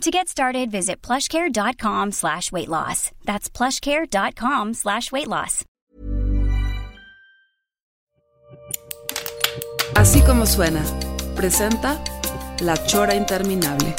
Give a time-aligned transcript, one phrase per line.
[0.00, 3.10] To get started, visit plushcare.com slash weight loss.
[3.24, 5.64] That's plushcare.com slash weight loss.
[9.94, 10.82] Así como suena,
[11.36, 11.98] presenta
[12.60, 13.94] La Chora Interminable.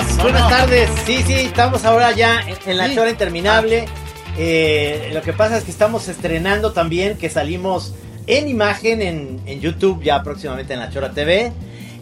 [0.00, 0.90] Amigos, buenas tardes.
[1.04, 3.84] Sí, sí, estamos ahora ya en, en la chora interminable.
[4.38, 7.94] Eh, lo que pasa es que estamos estrenando también, que salimos
[8.26, 11.52] en imagen en, en YouTube, ya próximamente en la Chora TV.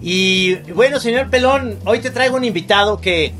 [0.00, 3.32] Y bueno, señor Pelón, hoy te traigo un invitado que,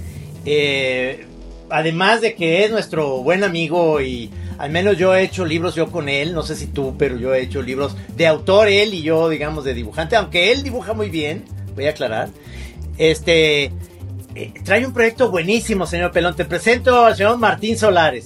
[0.44, 1.26] eh,
[1.70, 5.92] además de que es nuestro buen amigo y al menos yo he hecho libros yo
[5.92, 9.02] con él, no sé si tú, pero yo he hecho libros de autor, él y
[9.02, 11.44] yo, digamos, de dibujante, aunque él dibuja muy bien,
[11.76, 12.30] voy a aclarar.
[12.96, 13.70] Este,
[14.38, 16.34] eh, trae un proyecto buenísimo, señor Pelón.
[16.36, 18.24] Te presento al señor Martín Solares.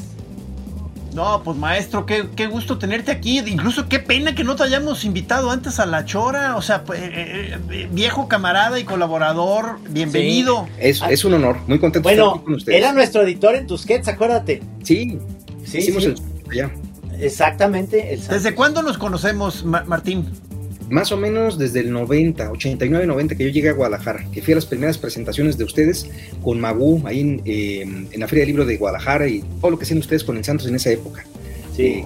[1.14, 3.38] No, pues maestro, qué, qué gusto tenerte aquí.
[3.40, 6.56] Incluso qué pena que no te hayamos invitado antes a La Chora.
[6.56, 10.66] O sea, pues, eh, eh, viejo camarada y colaborador, bienvenido.
[10.78, 12.78] Es, es un honor, muy contento de estar Bueno, aquí con ustedes.
[12.78, 14.62] era nuestro editor en Tusquets, acuérdate.
[14.82, 15.18] Sí,
[15.66, 16.14] Sí, hicimos sí.
[16.50, 16.70] el allá.
[17.20, 18.14] Exactamente.
[18.14, 20.26] el- ¿Desde cuándo nos conocemos, Ma- Martín?
[20.92, 24.52] Más o menos desde el 90, 89, 90 que yo llegué a Guadalajara, que fui
[24.52, 26.06] a las primeras presentaciones de ustedes
[26.42, 29.78] con Magú, ahí en, eh, en la Feria del Libro de Guadalajara y todo lo
[29.78, 31.24] que hacían ustedes con el Santos en esa época.
[31.74, 31.82] Sí.
[31.84, 32.04] Eh,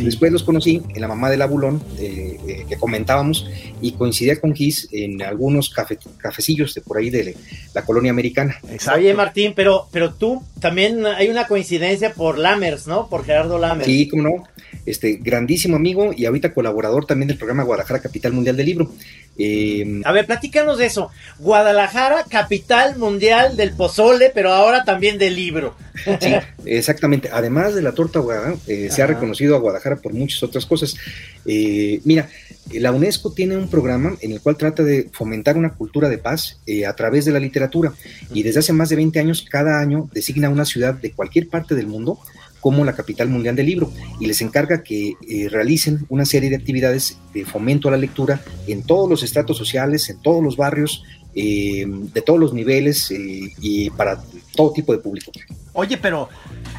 [0.00, 3.48] Después los conocí en la mamá del abulón eh, eh, que comentábamos
[3.80, 7.34] y coincidía con Gis en algunos cafe- cafecillos de por ahí de
[7.74, 8.58] la colonia americana.
[8.94, 13.08] Oye, Martín, pero, pero tú también hay una coincidencia por Lammers, ¿no?
[13.08, 13.86] Por Gerardo Lammers.
[13.86, 14.44] Sí, cómo no.
[14.88, 18.90] Este, grandísimo amigo y ahorita colaborador también del programa Guadalajara Capital Mundial del Libro.
[19.36, 21.10] Eh, A ver, platícanos de eso.
[21.38, 25.76] Guadalajara, capital mundial del pozole, pero ahora también del libro.
[26.20, 26.34] sí,
[26.64, 27.28] exactamente.
[27.32, 30.96] Además de la torta ahogada, eh, se ha reconocido a Guadalajara por muchas otras cosas.
[31.44, 32.28] Eh, mira,
[32.70, 36.18] eh, la UNESCO tiene un programa en el cual trata de fomentar una cultura de
[36.18, 37.92] paz eh, a través de la literatura
[38.32, 41.74] y desde hace más de 20 años cada año designa una ciudad de cualquier parte
[41.74, 42.18] del mundo
[42.60, 46.56] como la capital mundial del libro y les encarga que eh, realicen una serie de
[46.56, 51.04] actividades de fomento a la lectura en todos los estratos sociales, en todos los barrios,
[51.34, 54.20] eh, de todos los niveles eh, y para
[54.56, 55.30] todo tipo de público.
[55.72, 56.28] Oye, pero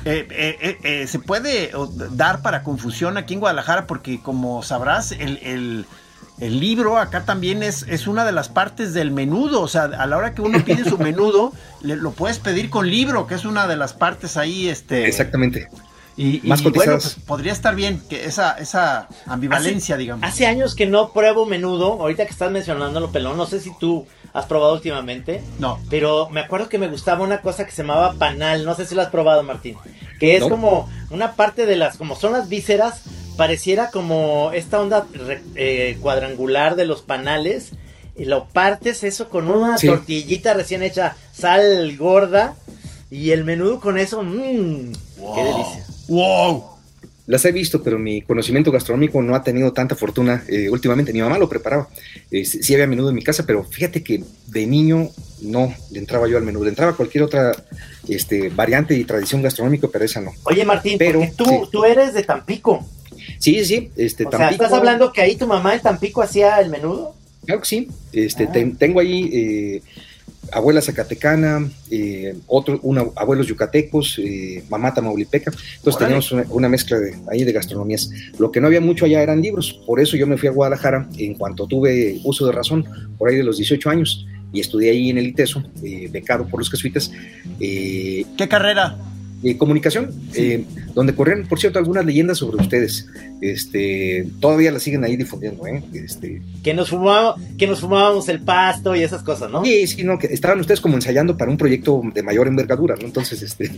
[0.04, 1.72] se puede
[2.12, 5.86] dar para confusión aquí en Guadalajara porque como sabrás, el-
[6.40, 9.62] el libro acá también es, es una de las partes del menudo.
[9.62, 12.90] O sea, a la hora que uno pide su menudo, le- lo puedes pedir con
[12.90, 14.70] libro, que es una de las partes ahí.
[14.70, 15.70] Este, Exactamente.
[16.18, 17.04] Y, y Más bueno, cotizadas.
[17.16, 20.28] pues, podría estar bien que esa, esa ambivalencia, digamos.
[20.28, 24.06] Hace años que no pruebo menudo, ahorita que estás mencionándolo, pelón, no sé si tú
[24.34, 25.42] has probado últimamente.
[25.60, 25.80] No.
[25.90, 28.96] Pero me acuerdo que me gustaba una cosa que se llamaba panal, no sé si
[28.96, 29.78] lo has probado, Martín.
[30.20, 30.50] Que es No.
[30.50, 33.04] como una parte de las, como son las vísceras,
[33.44, 37.70] pareciera como esta onda re- eh, cuadrangular de los panales.
[38.18, 39.88] Y lo partes eso con una Sí.
[39.88, 42.56] tortillita recién hecha, sal gorda.
[43.10, 44.92] Y el menudo con eso, mmm,
[45.36, 45.86] qué delicia.
[46.10, 46.64] ¡Wow!
[47.28, 51.14] Las he visto, pero mi conocimiento gastronómico no ha tenido tanta fortuna eh, últimamente.
[51.14, 51.88] Mi mamá lo preparaba.
[52.30, 55.08] Eh, sí había menudo en mi casa, pero fíjate que de niño
[55.44, 56.66] no le entraba yo al menudo.
[56.66, 57.54] Le entraba cualquier otra
[58.10, 60.32] este, variante y tradición gastronómica, pero esa no.
[60.44, 61.56] Oye, Martín, Pero, tú, sí.
[61.72, 62.84] tú eres de Tampico.
[63.40, 63.90] Sí, sí.
[63.96, 67.16] Este, O sea, ¿estás hablando que ahí tu mamá en Tampico hacía el menudo?
[67.46, 67.88] Claro que sí.
[68.14, 68.52] Este, Ah.
[68.52, 69.82] ten- tengo ahí eh,
[70.52, 75.52] abuela zacatecana, eh, otro, una, abuelos yucatecos, eh, mamá tamaulipeca.
[75.52, 76.00] Entonces Órale.
[76.06, 78.10] teníamos una, una mezcla de, ahí de gastronomías.
[78.38, 79.80] Lo que no había mucho allá eran libros.
[79.86, 82.86] Por eso yo me fui a Guadalajara en cuanto tuve uso de razón,
[83.18, 84.26] por ahí de los 18 años.
[84.52, 87.12] Y estudié ahí en el ITESO, eh, becado por los jesuitas,
[87.60, 88.98] eh, ¿Qué carrera?
[89.44, 93.08] Eh, comunicación, eh, donde corrían, por cierto, algunas leyendas sobre ustedes.
[93.42, 95.82] Este, todavía las siguen ahí difundiendo, ¿eh?
[95.94, 99.64] Este, Que nos, fumábamos, que nos fumábamos el pasto y esas cosas, ¿no?
[99.64, 103.06] Sí, sí, no, que estaban ustedes como ensayando para un proyecto de mayor envergadura, ¿no?
[103.06, 103.72] Entonces, este.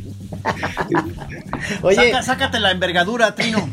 [1.81, 3.69] Oye, Saca- sácate la envergadura, Trino.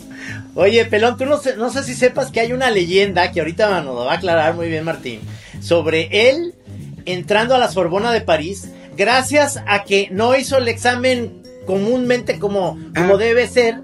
[0.54, 3.68] oye, Pelón, tú no sé, no sé si sepas que hay una leyenda que ahorita
[3.82, 5.20] nos lo va a aclarar muy bien Martín,
[5.60, 6.54] sobre él
[7.04, 8.68] entrando a la Sorbona de París
[8.98, 13.18] gracias a que no hizo el examen comúnmente como, como Ah.
[13.18, 13.76] debe ser,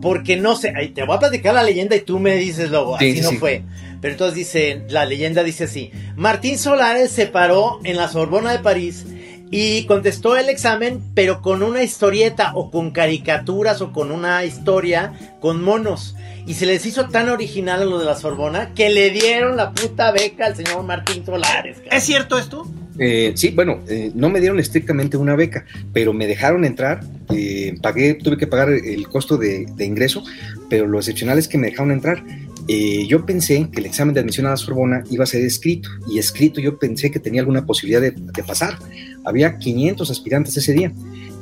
[0.00, 2.98] porque no sé, ahí te voy a platicar la leyenda y tú me dices luego,
[2.98, 3.62] Sí, así sí, no fue.
[4.00, 8.58] pero entonces dice, la leyenda dice así, Martín Solares se paró en la Sorbona de
[8.60, 9.04] París
[9.56, 15.12] y contestó el examen, pero con una historieta o con caricaturas o con una historia
[15.38, 16.16] con monos.
[16.44, 19.70] Y se les hizo tan original a lo de la Sorbona que le dieron la
[19.70, 21.76] puta beca al señor Martín Solares.
[21.88, 22.68] ¿Es cierto esto?
[22.98, 27.02] Eh, sí, bueno, eh, no me dieron estrictamente una beca, pero me dejaron entrar,
[27.32, 30.24] eh, pagué, tuve que pagar el costo de, ingreso,
[30.68, 32.24] pero lo excepcional es que me dejaron entrar.
[32.66, 36.18] Yo pensé que el examen de admisión a la Sorbona iba a ser escrito, y
[36.18, 38.78] escrito yo pensé que tenía alguna posibilidad de, de pasar.
[39.24, 40.92] Había 500 aspirantes ese día.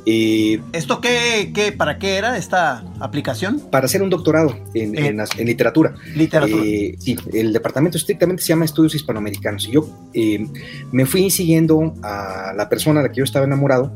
[0.05, 3.61] ¿Esto qué, qué, para qué era esta aplicación?
[3.71, 5.95] Para hacer un doctorado en, en, literatura.
[6.13, 6.61] Literatura.
[6.65, 9.67] Eh, sí, el departamento estrictamente se llama Estudios Hispanoamericanos.
[9.67, 10.45] Yo eh,
[10.91, 13.93] me fui siguiendo a la persona de la que yo estaba enamorado,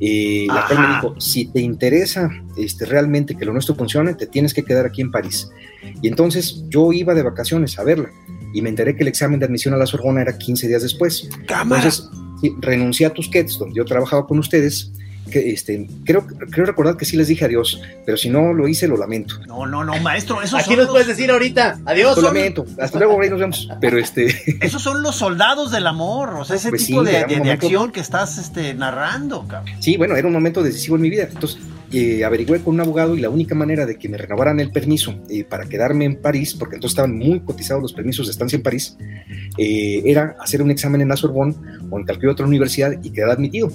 [0.00, 4.26] eh, la cual me dijo, si te interesa este, realmente que lo nuestro funcione, te
[4.26, 5.50] tienes que quedar aquí en París.
[6.00, 8.10] Y entonces yo iba de vacaciones a verla
[8.54, 11.28] y me enteré que el examen de admisión a la Sorbona era 15 días después.
[11.46, 11.82] ¡Cámara!
[11.82, 12.08] Entonces
[12.60, 14.92] renuncié a Tusquets, donde yo trabajaba con ustedes,
[15.30, 18.88] que este, creo, creo recordar que sí les dije adiós, pero si no lo hice,
[18.88, 19.36] lo lamento.
[19.46, 22.16] No, no, no, maestro, eso Aquí nos puedes decir ahorita, adiós.
[22.16, 23.68] Lo lamento, hasta luego, ahí nos vemos.
[23.80, 24.34] Pero este.
[24.60, 28.38] Esos son los soldados del amor, o sea, ese pues tipo de, acción que estás
[28.38, 29.74] este, narrando, cabrón.
[29.80, 31.28] Sí, bueno, era un momento decisivo en mi vida.
[31.30, 31.58] Entonces,
[31.92, 35.18] eh, averigüé con un abogado y la única manera de que me renovaran el permiso
[35.28, 38.62] eh, para quedarme en París, porque entonces estaban muy cotizados los permisos de estancia en
[38.62, 38.96] París,
[39.58, 41.56] eh, era hacer un examen en la Sorbonne
[41.90, 43.72] o en cualquier otra universidad y quedar admitido.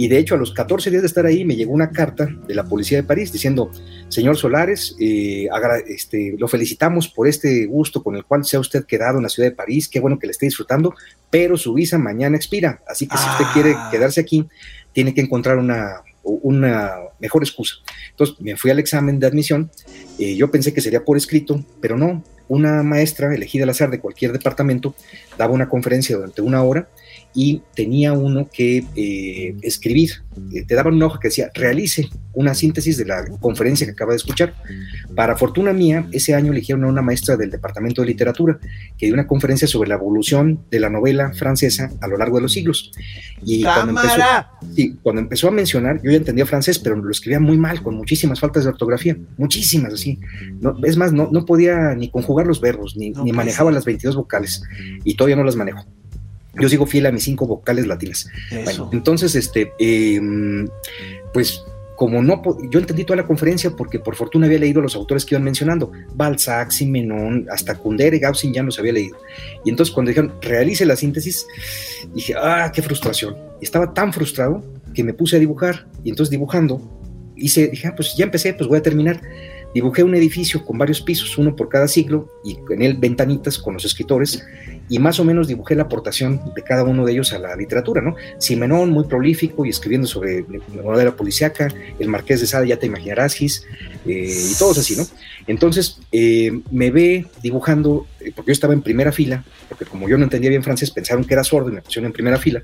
[0.00, 2.54] Y de hecho, a los 14 días de estar ahí, me llegó una carta de
[2.54, 3.70] la policía de París diciendo,
[4.08, 5.46] señor Solares, eh,
[5.88, 9.28] este, lo felicitamos por este gusto con el cual se ha usted quedado en la
[9.28, 10.94] ciudad de París, qué bueno que le esté disfrutando,
[11.28, 13.88] pero su visa mañana expira, así que si usted quiere ah.
[13.90, 14.48] quedarse aquí,
[14.94, 17.74] tiene que encontrar una, una mejor excusa.
[18.08, 19.70] Entonces me fui al examen de admisión,
[20.18, 24.00] eh, yo pensé que sería por escrito, pero no, una maestra elegida al azar de
[24.00, 24.94] cualquier departamento
[25.36, 26.88] daba una conferencia durante una hora
[27.34, 30.10] y tenía uno que eh, escribir.
[30.52, 34.12] Eh, te daban una hoja que decía, realice una síntesis de la conferencia que acaba
[34.12, 34.54] de escuchar.
[35.14, 38.58] Para fortuna mía, ese año eligieron a una maestra del Departamento de Literatura
[38.98, 42.42] que dio una conferencia sobre la evolución de la novela francesa a lo largo de
[42.42, 42.90] los siglos.
[43.44, 44.20] Y cuando empezó,
[44.74, 47.94] sí, cuando empezó, a mencionar, yo ya entendía francés, pero lo escribía muy mal, con
[47.94, 50.18] muchísimas faltas de ortografía, muchísimas así.
[50.60, 54.16] No, es más, no, no podía ni conjugar los verbos, ni, ni manejaba las 22
[54.16, 54.62] vocales,
[55.04, 55.86] y todavía no las manejo.
[56.58, 58.26] Yo sigo fiel a mis cinco vocales latinas.
[58.64, 60.68] Bueno, entonces, este, em,
[61.32, 61.62] pues
[62.00, 65.34] como no, yo entendí toda la conferencia porque por fortuna había leído los autores que
[65.34, 69.18] iban mencionando, Balzac, Simenon, hasta Kundera y Gaussen ya los había leído.
[69.66, 71.46] Y entonces cuando dijeron, realice la síntesis,
[72.14, 73.36] dije, ah, qué frustración.
[73.60, 74.64] Estaba tan frustrado
[74.94, 76.80] que me puse a dibujar y entonces dibujando,
[77.36, 79.20] hice, dije, ah, pues ya empecé, pues voy a terminar.
[79.74, 83.74] Dibujé un edificio con varios pisos, uno por cada siglo, y en él ventanitas con
[83.74, 84.44] los escritores,
[84.88, 88.02] y más o menos dibujé la aportación de cada uno de ellos a la literatura,
[88.02, 88.16] ¿no?
[88.38, 90.44] Simenón, muy prolífico y escribiendo sobre
[90.74, 91.68] la novela policiaca,
[91.98, 93.64] el Marqués de Sade, ya te imaginarás, Gis,
[94.06, 95.06] eh, y todos así, ¿no?
[95.46, 100.16] Entonces, eh, me ve dibujando, eh, porque yo estaba en primera fila, porque como yo
[100.18, 102.62] no entendía bien francés, pensaron que era sordo y me pusieron en primera fila,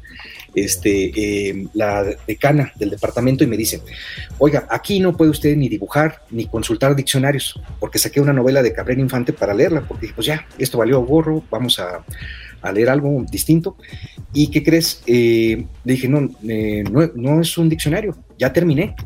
[0.54, 3.82] este, la decana del departamento y me dice,
[4.38, 8.72] oiga, aquí no puede usted ni dibujar ni consultar diccionarios, porque saqué una novela de
[8.72, 12.04] Cabrera Infante para leerla, porque dije, pues ya, esto valió gorro, vamos a,
[12.72, 13.76] leer algo distinto.
[14.32, 15.00] ¿Y qué crees?
[15.06, 18.96] Eh, dije, no, eh, no, no, es un diccionario, ya terminé.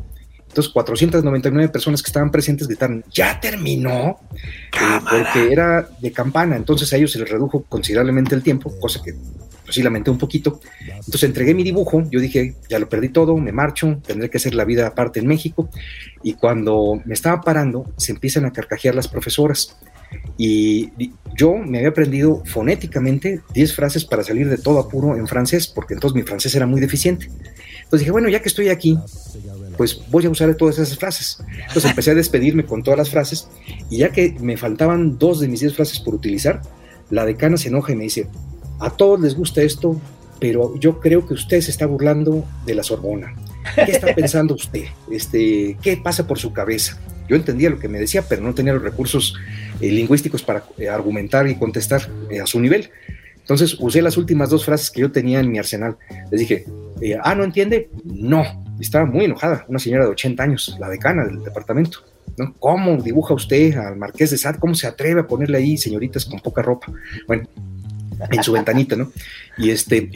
[0.51, 4.19] Entonces, 499 personas que estaban presentes gritaron, ¿ya terminó?
[4.33, 9.01] Eh, porque era de campana, entonces a ellos se les redujo considerablemente el tiempo, cosa
[9.01, 9.13] que
[9.63, 10.59] pues sí lamenté un poquito.
[10.85, 14.55] Entonces entregué mi dibujo, yo dije, ya lo perdí todo, me marcho, tendré que hacer
[14.55, 15.69] la vida aparte en México.
[16.21, 19.77] Y cuando me estaba parando, se empiezan a carcajear las profesoras.
[20.37, 20.91] Y
[21.37, 25.93] yo me había aprendido fonéticamente 10 frases para salir de todo apuro en francés, porque
[25.93, 27.27] entonces mi francés era muy deficiente.
[27.91, 28.97] Entonces dije, bueno, ya que estoy aquí,
[29.77, 31.37] pues voy a usar todas esas frases.
[31.67, 33.47] Entonces empecé a despedirme con todas las frases
[33.89, 36.61] y ya que me faltaban dos de mis 10 frases por utilizar,
[37.09, 38.27] la decana se enoja y me dice,
[38.79, 39.99] a todos les gusta esto,
[40.39, 43.35] pero yo creo que usted se está burlando de la Sorbona.
[43.75, 44.85] ¿Qué está pensando usted?
[45.11, 46.99] Este, ¿Qué pasa por su cabeza?
[47.29, 49.35] Yo entendía lo que me decía, pero no tenía los recursos
[49.79, 52.89] eh, lingüísticos para eh, argumentar y contestar eh, a su nivel.
[53.39, 55.97] Entonces usé las últimas dos frases que yo tenía en mi arsenal.
[56.31, 56.65] Les dije,
[57.23, 57.89] ah, ¿no entiende?
[58.03, 58.43] No.
[58.81, 61.99] Estaba muy enojada, una señora de 80 años, la decana del departamento.
[62.37, 62.53] ¿no?
[62.59, 64.59] ¿Cómo dibuja usted al marqués de Sade?
[64.59, 66.91] ¿Cómo se atreve a ponerle ahí señoritas con poca ropa?
[67.27, 67.47] Bueno,
[68.29, 69.11] en su ventanita, ¿no?
[69.57, 70.09] Y este,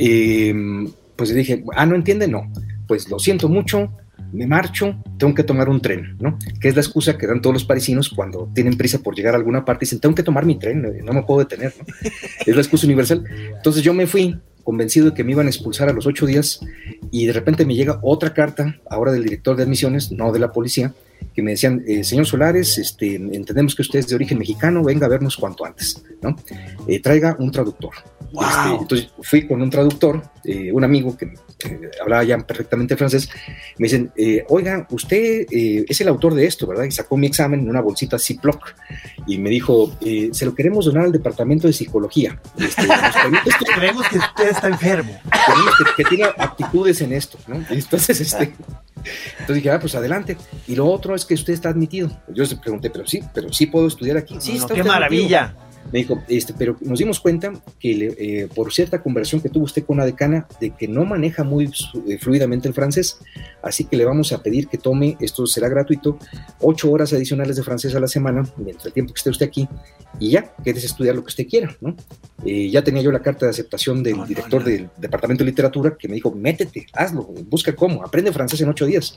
[1.15, 2.27] pues le dije, ah, ¿no entiende?
[2.27, 2.51] No.
[2.87, 3.91] Pues lo siento mucho,
[4.31, 6.37] me marcho, tengo que tomar un tren, ¿no?
[6.59, 9.37] Que es la excusa que dan todos los parisinos cuando tienen prisa por llegar a
[9.37, 11.85] alguna parte y dicen, tengo que tomar mi tren, no me puedo detener, ¿no?
[12.45, 13.23] Es la excusa universal.
[13.55, 16.59] Entonces yo me fui convencido de que me iban a expulsar a los ocho días
[17.11, 20.51] y de repente me llega otra carta, ahora del director de admisiones, no de la
[20.51, 20.93] policía,
[21.35, 25.05] que me decían, eh, señor Solares, este, entendemos que usted es de origen mexicano, venga
[25.05, 26.35] a vernos cuanto antes, ¿no?
[26.87, 27.91] Eh, traiga un traductor.
[28.21, 31.33] Este, entonces fui con un traductor, eh, un amigo que
[32.01, 33.29] hablaba ya perfectamente francés,
[33.77, 34.11] me dicen,
[34.49, 36.85] oiga, usted es el autor de esto, ¿verdad?
[36.85, 38.73] Y sacó mi examen en una bolsita Ziploc
[39.25, 39.97] y me dijo,
[40.31, 42.39] se lo queremos donar al departamento de psicología.
[42.57, 42.83] Este,
[43.75, 45.17] creemos que usted está enfermo.
[45.45, 47.63] Creemos que, que, tiene aptitudes en esto, ¿no?
[47.69, 48.53] Entonces, este...
[49.39, 50.37] Entonces dije, ah, pues adelante.
[50.67, 52.09] Y lo otro es que usted está admitido.
[52.27, 54.35] Yo le pregunté, pero sí, pero sí puedo estudiar aquí.
[54.39, 55.55] Sí, está qué maravilla.
[55.91, 59.85] Me dijo, este, pero nos dimos cuenta que eh, por cierta conversión que tuvo usted
[59.85, 61.71] con la decana, de que no maneja muy
[62.07, 63.19] eh, fluidamente el francés,
[63.61, 66.17] así que le vamos a pedir que tome, esto será gratuito,
[66.59, 69.69] ocho horas adicionales de francés a la semana, mientras el tiempo que esté usted aquí,
[70.19, 71.95] y ya, quédese estudiar lo que usted quiera, ¿no?
[72.43, 76.07] Eh, ya tenía yo la carta de aceptación del director del Departamento de Literatura que
[76.07, 79.15] me dijo, métete, hazlo, busca cómo, aprende francés en ocho días.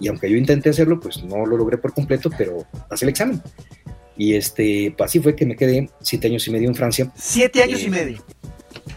[0.00, 3.42] Y aunque yo intenté hacerlo, pues no lo logré por completo, pero pasé el examen.
[4.16, 7.10] Y este, pues así fue que me quedé siete años y medio en Francia.
[7.14, 8.24] Siete años y eh, medio.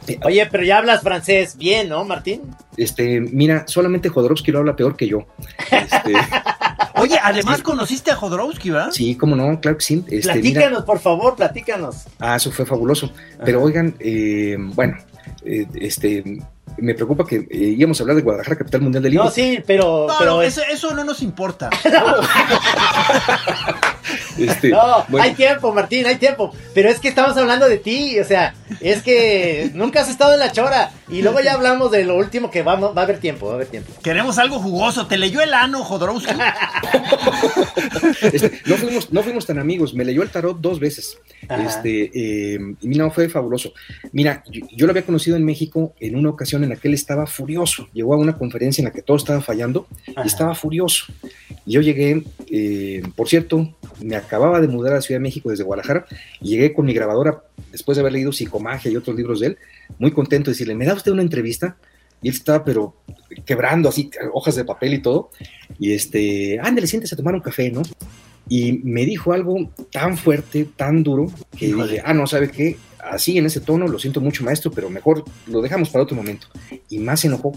[0.07, 2.41] Eh, Oye, pero ya hablas francés bien, ¿no, Martín?
[2.75, 5.27] Este, mira, solamente Jodorowsky lo habla peor que yo.
[5.71, 6.13] Este,
[6.95, 8.91] Oye, además conociste a Jodorowsky, ¿verdad?
[8.91, 10.03] Sí, cómo no, claro que sí.
[10.09, 12.05] Este, platícanos, por favor, platícanos.
[12.19, 13.11] Ah, eso fue fabuloso.
[13.45, 14.97] Pero oigan, eh, bueno,
[15.43, 16.23] este,
[16.77, 19.25] me preocupa que íbamos a hablar de Guadalajara, capital mundial del libro.
[19.25, 20.07] No, sí, pero.
[20.19, 21.69] pero eso, eso, no nos importa.
[24.37, 26.53] Este, no, hay tiempo, Martín, hay tiempo.
[26.73, 30.39] Pero es que estamos hablando de ti, o sea, es que nunca has estado en
[30.39, 30.91] la chora.
[31.09, 33.55] Y luego ya hablamos de lo último que va, va a haber tiempo, va a
[33.55, 33.91] haber tiempo.
[34.01, 35.07] Queremos algo jugoso.
[35.07, 36.31] ¿Te leyó el ano, Jodorowsky?
[38.21, 39.93] Este, no, fuimos, no fuimos tan amigos.
[39.93, 41.17] Me leyó el tarot dos veces.
[41.49, 43.73] Este, eh, y no, fue fabuloso.
[44.11, 47.27] Mira, yo, lo había conocido en México en una ocasión en la que él estaba
[47.27, 47.87] furioso.
[47.93, 51.05] Llegó a una conferencia en la que todo estaba fallando y estaba furioso.
[51.65, 55.49] Y yo llegué, eh, por cierto, me acababa de mudar a la Ciudad de México
[55.49, 56.05] desde Guadalajara
[56.39, 59.57] y llegué con mi grabadora, después de haber leído Psicomagia y otros libros de él,
[59.99, 61.77] muy contento de decirle, ¿me da usted una entrevista?
[62.21, 62.95] Y él estaba, pero
[63.45, 65.31] quebrando así hojas de papel y todo.
[65.79, 67.81] Y este, ándale, siéntese a tomar un café, ¿no?
[68.47, 72.77] Y me dijo algo tan fuerte, tan duro, que dije, ah, no, ¿sabe qué?
[72.99, 76.47] Así en ese tono, lo siento mucho, maestro, pero mejor lo dejamos para otro momento.
[76.89, 77.53] Y más se enojó.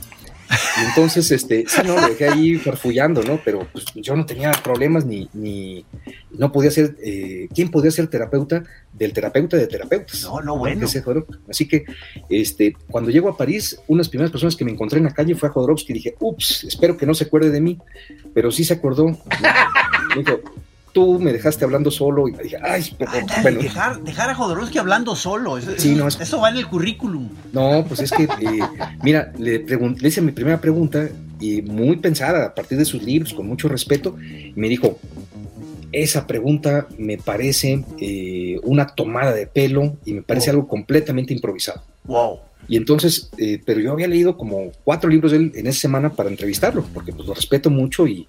[0.50, 3.40] Y entonces, este, sí, no, lo dejé ahí farfullando, ¿no?
[3.44, 5.84] Pero pues, yo no tenía problemas ni, ni
[6.32, 10.22] no podía ser, eh, ¿quién podía ser terapeuta del terapeuta de terapeutas?
[10.22, 10.86] No, no, bueno.
[11.48, 11.84] Así que,
[12.28, 15.48] este, cuando llego a París, unas primeras personas que me encontré en la calle fue
[15.48, 17.78] a Jodorowsky y dije, ups, espero que no se acuerde de mí,
[18.32, 19.06] pero sí se acordó.
[20.16, 20.40] Me dijo,
[20.94, 22.96] tú me dejaste hablando solo y me dije, ay,
[23.42, 23.60] bueno.
[23.60, 27.28] Dejar, dejar, a Jodorowsky hablando solo, eso, sí, no, eso va en el currículum.
[27.52, 28.60] No, pues es que, eh,
[29.02, 31.08] mira, le, le hice mi primera pregunta
[31.40, 34.16] y muy pensada a partir de sus libros, con mucho respeto,
[34.54, 34.98] me dijo,
[35.90, 41.82] esa pregunta me parece eh, una tomada de pelo y me parece algo completamente improvisado.
[42.04, 42.38] Wow.
[42.68, 46.10] Y entonces, eh, pero yo había leído como cuatro libros de él en esa semana
[46.10, 48.26] para entrevistarlo, porque pues lo respeto mucho y,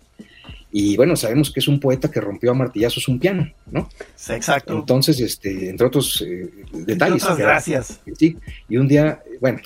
[0.77, 3.89] y bueno, sabemos que es un poeta que rompió a martillazos un piano, ¿no?
[4.27, 4.77] exacto.
[4.77, 7.23] Entonces, este, entre otros eh, detalles.
[7.23, 8.01] Entre gracias.
[8.17, 8.35] Sí,
[8.67, 9.59] y un día, bueno,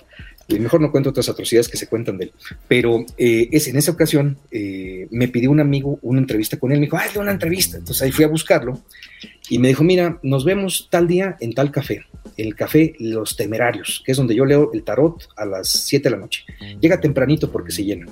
[0.50, 2.34] mejor no cuento otras atrocidades que se cuentan de él,
[2.68, 6.80] pero eh, es, en esa ocasión eh, me pidió un amigo una entrevista con él,
[6.80, 8.80] me dijo, ay, una entrevista, entonces ahí fui a buscarlo
[9.50, 12.04] y me dijo, mira, nos vemos tal día en tal café,
[12.38, 16.10] el café Los Temerarios, que es donde yo leo el tarot a las 7 de
[16.12, 16.44] la noche.
[16.80, 18.06] Llega tempranito porque se llena.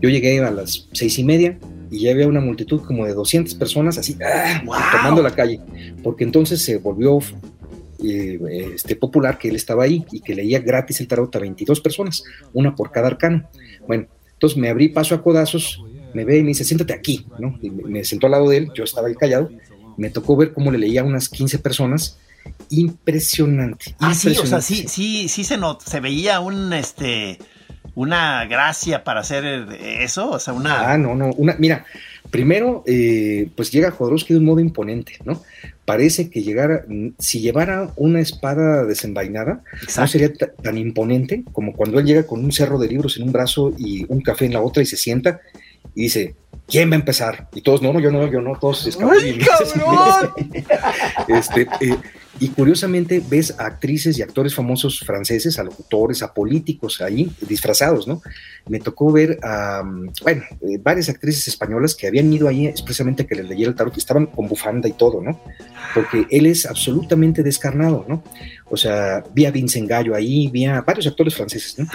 [0.00, 1.58] Yo llegué a las seis y media,
[1.92, 4.62] y ya había una multitud como de 200 personas así, ¡ah!
[4.90, 5.60] tomando la calle,
[6.02, 7.18] porque entonces se volvió
[8.02, 8.40] eh,
[8.74, 12.24] este, popular que él estaba ahí y que leía gratis el tarot a 22 personas,
[12.54, 13.46] una por cada arcano.
[13.86, 15.84] Bueno, entonces me abrí paso a codazos,
[16.14, 17.58] me ve y me dice, siéntate aquí, ¿no?
[17.60, 19.50] Y me sentó al lado de él, yo estaba ahí callado,
[19.98, 22.18] me tocó ver cómo le leía a unas 15 personas,
[22.70, 23.94] impresionante.
[23.98, 27.38] Ah, sí, o sea, sí, sí, sí se, se veía un, este,
[27.94, 29.44] una gracia para hacer
[29.80, 30.30] eso?
[30.30, 30.92] O sea, una.
[30.92, 31.30] Ah, no, no.
[31.36, 31.84] Una, mira,
[32.30, 35.42] primero, eh, pues llega Jodorowsky de un modo imponente, ¿no?
[35.84, 36.84] Parece que llegara,
[37.18, 39.62] si llevara una espada desenvainada,
[39.96, 43.32] no sería tan imponente como cuando él llega con un cerro de libros en un
[43.32, 45.40] brazo y un café en la otra y se sienta
[45.94, 46.36] y dice,
[46.68, 47.48] ¿quién va a empezar?
[47.52, 50.32] Y todos, no, no, yo no, yo no, todos ¡Ay, cabrón!
[51.28, 51.96] este, eh,
[52.42, 58.08] y curiosamente ves a actrices y actores famosos franceses, a locutores, a políticos ahí disfrazados,
[58.08, 58.20] ¿no?
[58.68, 59.84] Me tocó ver a,
[60.24, 63.76] bueno, eh, varias actrices españolas que habían ido ahí expresamente a que les leyera el
[63.76, 65.40] tarot, que estaban con bufanda y todo, ¿no?
[65.94, 68.24] Porque él es absolutamente descarnado, ¿no?
[68.68, 71.86] O sea, vi a Vincent Gallo ahí, vi a varios actores franceses, ¿no?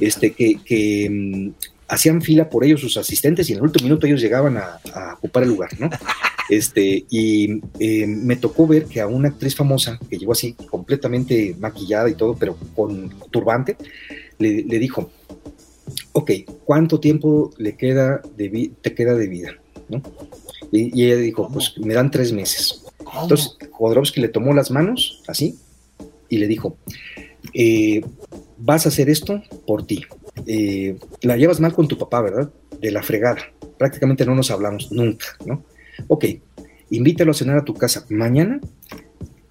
[0.00, 1.50] Este, que, que mm,
[1.88, 5.14] hacían fila por ellos sus asistentes y en el último minuto ellos llegaban a, a
[5.14, 5.90] ocupar el lugar, ¿no?
[6.48, 11.56] Este, y eh, me tocó ver que a una actriz famosa, que llegó así completamente
[11.58, 13.76] maquillada y todo, pero con turbante,
[14.38, 15.10] le, dijo,
[16.12, 16.30] ok,
[16.64, 19.54] ¿cuánto tiempo le queda de te queda de vida?
[20.70, 22.84] Y, ella dijo, pues me dan tres meses.
[23.22, 25.58] Entonces Jodorowsky le tomó las manos, así,
[26.28, 26.76] y le dijo,
[27.54, 28.04] eh,
[28.58, 30.04] vas a hacer esto por ti.
[30.46, 32.50] Eh, la llevas mal con tu papá, ¿verdad?
[32.80, 33.42] De la fregada.
[33.78, 35.64] Prácticamente no nos hablamos nunca, ¿no?
[36.08, 36.26] Ok,
[36.90, 38.60] invítalo a cenar a tu casa mañana.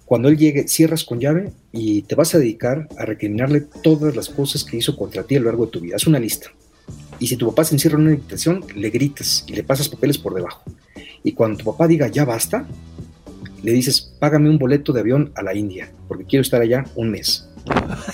[0.04, 4.28] Cuando él llegue, cierras con llave y te vas a dedicar a recriminarle todas las
[4.28, 5.96] cosas que hizo contra ti a lo largo de tu vida.
[5.96, 6.50] Haz una lista.
[7.18, 10.18] Y si tu papá se encierra en una habitación, le gritas y le pasas papeles
[10.18, 10.62] por debajo.
[11.22, 12.66] Y cuando tu papá diga ya basta,
[13.62, 17.10] le dices, págame un boleto de avión a la India, porque quiero estar allá un
[17.10, 17.48] mes.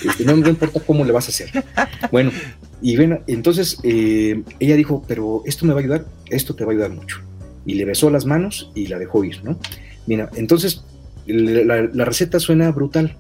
[0.05, 1.51] Este, no me importa cómo le vas a hacer.
[2.11, 2.31] Bueno,
[2.83, 6.71] y ven, entonces eh, ella dijo, pero esto me va a ayudar, esto te va
[6.71, 7.21] a ayudar mucho
[7.65, 9.59] y le besó las manos y la dejó ir, ¿no?
[10.07, 10.83] Mira, entonces
[11.27, 13.17] la, receta suena brutal,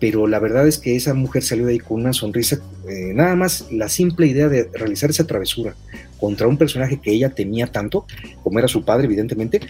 [0.00, 2.58] pero la verdad es que esa mujer salió de ahí con una sonrisa,
[2.88, 5.76] eh, nada más la simple idea de realizar esa travesura
[6.18, 8.06] contra un personaje que ella temía tanto,
[8.42, 9.60] como era su padre, evidentemente,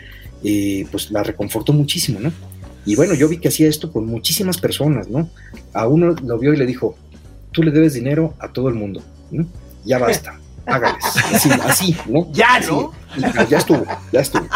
[0.44, 2.32] eh, pues la reconfortó muchísimo, ¿no?
[2.84, 5.30] Y bueno, yo vi que hacía esto con muchísimas personas, ¿no?
[5.72, 6.96] A uno lo vio y le dijo,
[7.52, 9.46] tú le debes dinero a todo el mundo, ¿no?
[9.84, 11.04] Ya basta hágales.
[11.32, 12.30] Así, así ¿no?
[12.32, 12.92] Ya, ¿no?
[13.48, 14.46] ya estuvo, ya estuvo.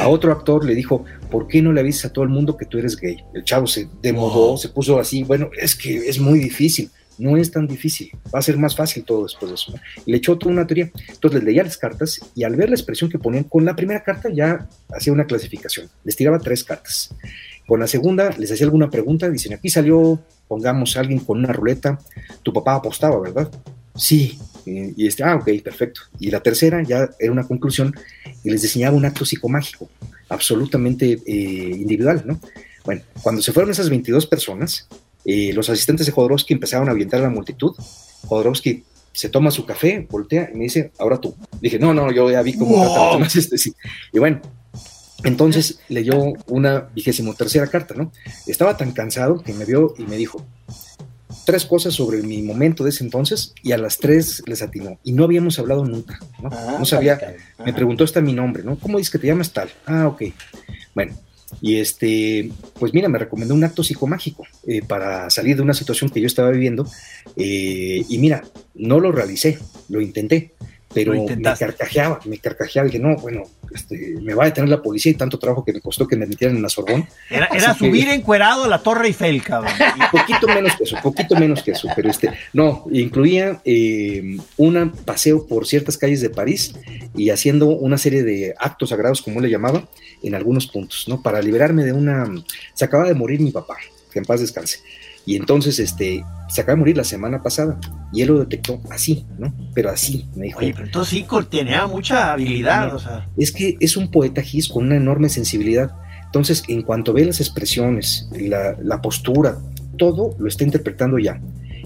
[0.00, 2.66] A otro actor le dijo, ¿por qué no le avisas a todo el mundo que
[2.66, 3.16] tú eres gay?
[3.34, 6.90] El chavo se demodó, se puso así, bueno, es que es muy difícil.
[7.16, 9.72] No es tan difícil, va a ser más fácil todo después de eso.
[10.04, 10.90] le echó toda una teoría.
[11.08, 14.02] Entonces les leía las cartas y al ver la expresión que ponían con la primera
[14.02, 15.88] carta ya hacía una clasificación.
[16.02, 17.14] Les tiraba tres cartas.
[17.66, 21.52] Con la segunda les hacía alguna pregunta, dicen, aquí salió, pongamos a alguien con una
[21.52, 21.98] ruleta,
[22.42, 23.50] tu papá apostaba, ¿verdad?
[23.96, 26.02] Sí, y, este, ah, ok, perfecto.
[26.18, 27.94] Y la tercera ya era una conclusión
[28.42, 29.88] y les diseñaba un acto psicomágico,
[30.28, 32.40] absolutamente eh, individual, ¿no?
[32.84, 34.88] Bueno, cuando se fueron esas 22 personas,
[35.24, 37.74] eh, los asistentes de Jodorowsky empezaron a avientar a la multitud.
[38.26, 41.34] Jodorowsky se toma su café, voltea y me dice, ahora tú.
[41.60, 42.84] Dije, no, no, yo ya vi cómo
[43.34, 43.72] este, sí.
[44.12, 44.40] Y bueno,
[45.24, 48.12] entonces leyó una vigésimo tercera carta, ¿no?
[48.46, 50.44] Estaba tan cansado que me vio y me dijo,
[51.44, 54.98] tres cosas sobre mi momento de ese entonces y a las tres les atinó.
[55.02, 56.50] Y no habíamos hablado nunca, ¿no?
[56.52, 57.18] Ah, no sabía,
[57.64, 58.78] me preguntó hasta mi nombre, ¿no?
[58.78, 59.70] ¿Cómo dices que te llamas tal?
[59.86, 60.22] Ah, ok.
[60.94, 61.14] Bueno,
[61.60, 66.10] y este, pues mira, me recomendó un acto psicomágico eh, para salir de una situación
[66.10, 66.86] que yo estaba viviendo.
[67.36, 69.58] Eh, y mira, no lo realicé,
[69.88, 70.54] lo intenté,
[70.94, 73.42] pero me carcajeaba, me carcajeaba y dije, no, bueno,
[73.74, 76.26] este, me va a detener la policía y tanto trabajo que me costó que me
[76.26, 77.06] metieran en la Sorbón.
[77.28, 79.72] Era, subir encuerado a la Torre Eiffel, cabrón.
[80.12, 84.92] Un poquito menos que eso, poquito menos que eso, pero este, no, incluía eh, un
[85.04, 86.74] paseo por ciertas calles de París
[87.16, 89.88] y haciendo una serie de actos sagrados, como le llamaba,
[90.22, 91.22] en algunos puntos, ¿no?
[91.22, 92.26] Para liberarme de una...
[92.72, 93.76] Se acaba de morir mi papá,
[94.12, 94.80] que en paz descanse.
[95.26, 97.78] Y entonces, este, se acaba de morir la semana pasada
[98.12, 99.52] y él lo detectó así, ¿no?
[99.74, 100.60] Pero así, me dijo.
[100.60, 103.28] Oye, pero entonces sí tenía mucha habilidad, o sea.
[103.36, 105.92] Es que es un poeta Gis con una enorme sensibilidad.
[106.26, 109.58] Entonces, en cuanto ve las expresiones, la, la postura,
[109.96, 111.40] todo lo está interpretando ya.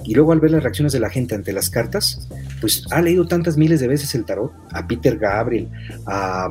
[0.04, 2.26] Y luego al ver las reacciones de la gente ante las cartas,
[2.60, 5.68] pues ha leído tantas miles de veces el tarot, a Peter Gabriel,
[6.06, 6.48] a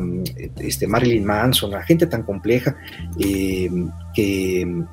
[0.58, 2.78] este, Marilyn Manson, a gente tan compleja
[3.19, 3.69] eh,
[4.13, 4.86] que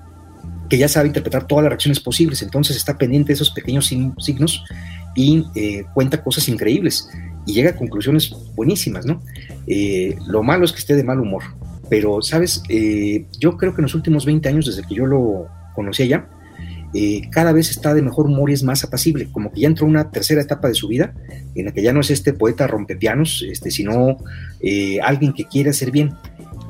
[0.75, 4.65] que ya sabe interpretar todas las reacciones posibles, entonces está pendiente de esos pequeños signos
[5.15, 7.09] y eh, cuenta cosas increíbles
[7.47, 9.23] y llega a conclusiones buenísimas, ¿no?
[9.69, 11.45] Eh, lo malo es que esté de mal humor,
[11.89, 12.61] pero, ¿sabes?
[12.69, 16.29] Eh, yo creo que en los últimos 20 años, desde que yo lo conocía ya,
[17.31, 20.11] cada vez está de mejor humor y es más apacible, como que ya entró una
[20.11, 21.15] tercera etapa de su vida,
[21.55, 24.17] en la que ya no es este poeta rompepianos, este, sino
[25.05, 26.15] alguien que quiere hacer bien.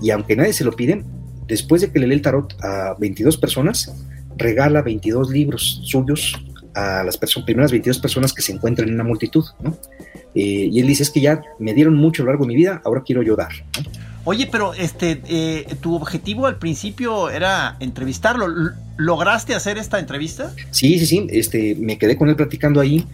[0.02, 1.02] Y aunque nadie se lo pide,
[1.46, 3.92] después de que le lee el tarot a 22 personas,
[4.36, 6.34] regala 22 libros suyos
[6.74, 9.76] a las primeras 22 personas que se encuentran en una multitud, ¿no?
[10.34, 12.56] Eh, y él dice, es que ya me dieron mucho a lo largo de mi
[12.56, 13.52] vida, ahora quiero yo dar.
[14.24, 18.48] Oye, pero este, eh, tu objetivo al principio era entrevistarlo.
[18.96, 20.52] ¿Lograste hacer esta entrevista?
[20.70, 21.26] Sí, sí, sí.
[21.30, 23.06] Este, me quedé con él platicando ahí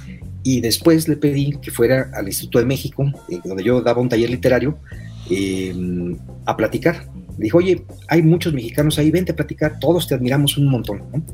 [0.43, 4.09] y después le pedí que fuera al Instituto de México, eh, donde yo daba un
[4.09, 4.79] taller literario,
[6.47, 7.07] a platicar
[7.41, 11.03] Le dijo, oye, hay muchos mexicanos ahí, vente a platicar, todos te admiramos un montón.
[11.11, 11.25] ¿no?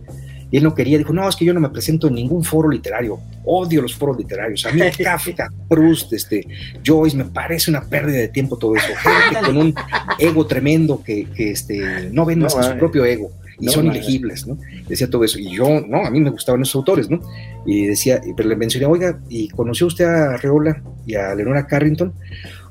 [0.53, 2.69] Y él no quería, dijo, no, es que yo no me presento en ningún foro
[2.69, 6.47] literario, odio los foros literarios, a mí Kafka, Proust, este,
[6.87, 9.75] Joyce, me parece una pérdida de tiempo todo eso, gente con un
[10.21, 14.47] ego tremendo que, que este, no ven más que su propio ego y son ilegibles,
[14.47, 14.59] ¿no?
[14.87, 17.21] Decía todo eso, y yo, no, a mí me gustaban esos autores, ¿no?
[17.65, 22.13] Y decía, pero le mencioné, oiga, ¿y conoció usted a Reola y a Leonora Carrington?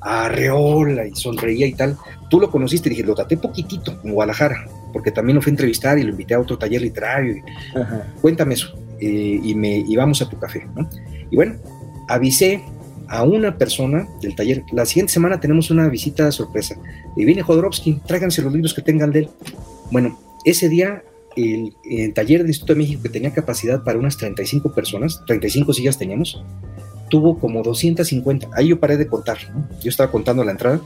[0.08, 1.98] A Reola, y sonreía y tal.
[2.30, 5.98] Tú lo conociste, dije, lo traté poquitito en Guadalajara, porque también lo fui a entrevistar
[5.98, 7.38] y lo invité a otro taller literario.
[7.38, 7.44] Y,
[8.22, 10.88] Cuéntame eso, eh, y, me, y vamos a tu café, ¿no?
[11.32, 11.56] Y bueno,
[12.08, 12.63] avisé
[13.08, 14.63] a una persona del taller.
[14.72, 16.76] La siguiente semana tenemos una visita sorpresa.
[17.15, 19.30] Y viene Jodorowsky, tráiganse los libros que tengan de él.
[19.91, 21.04] Bueno, ese día
[21.36, 25.74] el, el, taller del Instituto de México, que tenía capacidad para unas 35 personas, 35
[25.74, 26.41] sillas teníamos,
[27.15, 28.49] tuvo como 250.
[28.54, 29.65] Ahí yo paré de contar, ¿no?
[29.82, 30.82] yo estaba contando la entrada,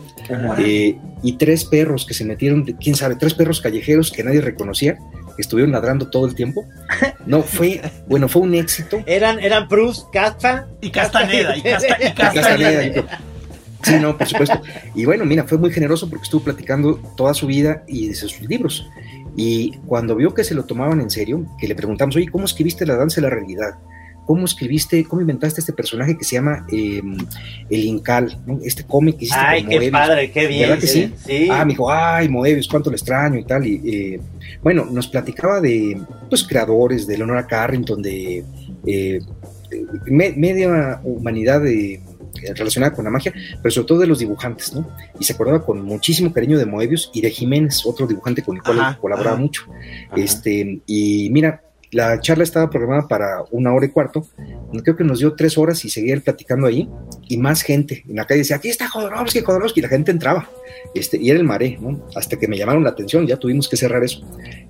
[0.60, 5.00] eh, y tres perros que se metieron, quién sabe, tres perros callejeros que nadie reconocía,
[5.36, 6.66] que estuvieron ladrando todo el tiempo.
[7.26, 9.02] No, fue, bueno, fue un éxito.
[9.08, 11.58] Eran, eran Bruce, Casta y Castaneda.
[11.58, 12.86] Y, Casta, y Castaneda.
[12.86, 13.20] Y Castaneda
[13.82, 14.62] Sí, no, por supuesto.
[14.94, 18.40] Y bueno, mira, fue muy generoso porque estuvo platicando toda su vida y de sus
[18.42, 18.88] libros.
[19.36, 22.86] Y cuando vio que se lo tomaban en serio, que le preguntamos, oye, ¿cómo escribiste
[22.86, 23.80] la danza de la realidad?
[24.30, 27.02] ¿Cómo escribiste, cómo inventaste este personaje que se llama eh,
[27.68, 28.38] El Incal?
[28.46, 28.60] ¿no?
[28.64, 29.92] Este cómic que hiciste Ay, con qué Moebius.
[29.92, 30.62] padre, qué bien.
[30.70, 31.14] ¿Verdad que sí?
[31.26, 31.48] sí?
[31.50, 33.66] Ah, me dijo, ay, Moebius, cuánto le extraño y tal.
[33.66, 34.22] Y eh,
[34.62, 38.46] bueno, nos platicaba de, pues, creadores, de Leonora Carrington, de,
[38.86, 39.20] eh,
[39.72, 42.00] de me, media humanidad de
[42.56, 44.88] relacionada con la magia, pero sobre todo de los dibujantes, ¿no?
[45.20, 48.62] Y se acordaba con muchísimo cariño de Moebius y de Jiménez, otro dibujante con el
[48.62, 49.42] cual Ajá, colaboraba ajá.
[49.42, 49.64] mucho.
[50.16, 54.28] Este, y mira, la charla estaba programada para una hora y cuarto,
[54.84, 56.90] creo que nos dio tres horas y seguía platicando ahí,
[57.28, 58.04] y más gente.
[58.08, 60.50] En la calle decía, aquí está Jodorowsky, Jodorowsky, y la gente entraba,
[60.94, 62.06] este, y era el maré, ¿no?
[62.16, 64.22] Hasta que me llamaron la atención, ya tuvimos que cerrar eso,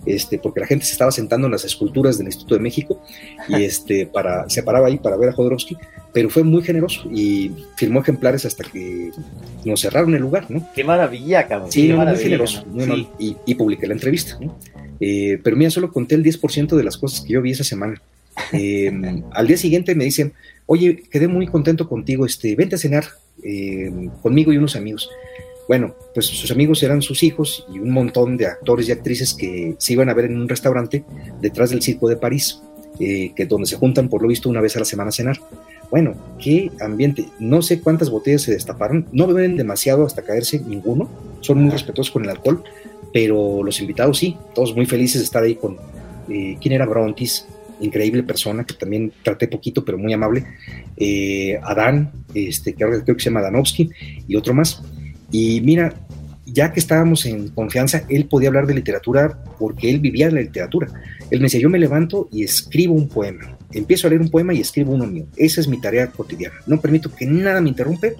[0.05, 3.01] este, porque la gente se estaba sentando en las esculturas del Instituto de México,
[3.47, 5.77] y este, para, se paraba ahí para ver a Jodorowsky,
[6.13, 9.11] pero fue muy generoso y firmó ejemplares hasta que
[9.65, 10.67] nos cerraron el lugar, ¿no?
[10.73, 11.71] Qué maravilla, cabrón.
[11.71, 12.73] Sí, muy generoso, ¿no?
[12.73, 12.89] muy Sí.
[12.89, 14.57] mal, y, y publiqué la entrevista, ¿no?
[14.99, 18.01] Eh, pero mira, solo conté el 10% de las cosas que yo vi esa semana.
[18.53, 18.91] Eh,
[19.31, 20.33] al día siguiente me dicen,
[20.65, 23.05] oye, quedé muy contento contigo, este, vente a cenar
[23.43, 25.09] eh, conmigo y unos amigos.
[25.69, 29.75] Bueno, pues sus amigos eran sus hijos y un montón de actores y actrices que
[29.77, 31.05] se iban a ver en un restaurante
[31.39, 32.63] detrás del Circo de París,
[32.99, 35.39] eh, que donde se juntan por lo visto una vez a la semana a cenar.
[35.91, 37.27] Bueno, qué ambiente.
[37.37, 39.05] No sé cuántas botellas se destaparon.
[39.11, 41.07] No beben demasiado hasta caerse ninguno.
[41.41, 42.63] Son muy respetuosos con el alcohol,
[43.13, 45.77] pero los invitados sí, todos muy felices de estar ahí con.
[46.29, 47.45] Eh, ¿Quién era Brontis?
[47.79, 50.47] Increíble persona que también traté poquito, pero muy amable.
[50.97, 53.91] Eh, Adán, este, ahora creo que se llama Danovsky,
[54.27, 54.81] y otro más.
[55.31, 55.93] Y mira,
[56.45, 60.41] ya que estábamos en confianza, él podía hablar de literatura porque él vivía de la
[60.41, 60.87] literatura.
[61.29, 63.57] Él me decía, yo me levanto y escribo un poema.
[63.71, 65.25] Empiezo a leer un poema y escribo uno mío.
[65.35, 66.55] Esa es mi tarea cotidiana.
[66.65, 68.15] No permito que nada me interrumpe,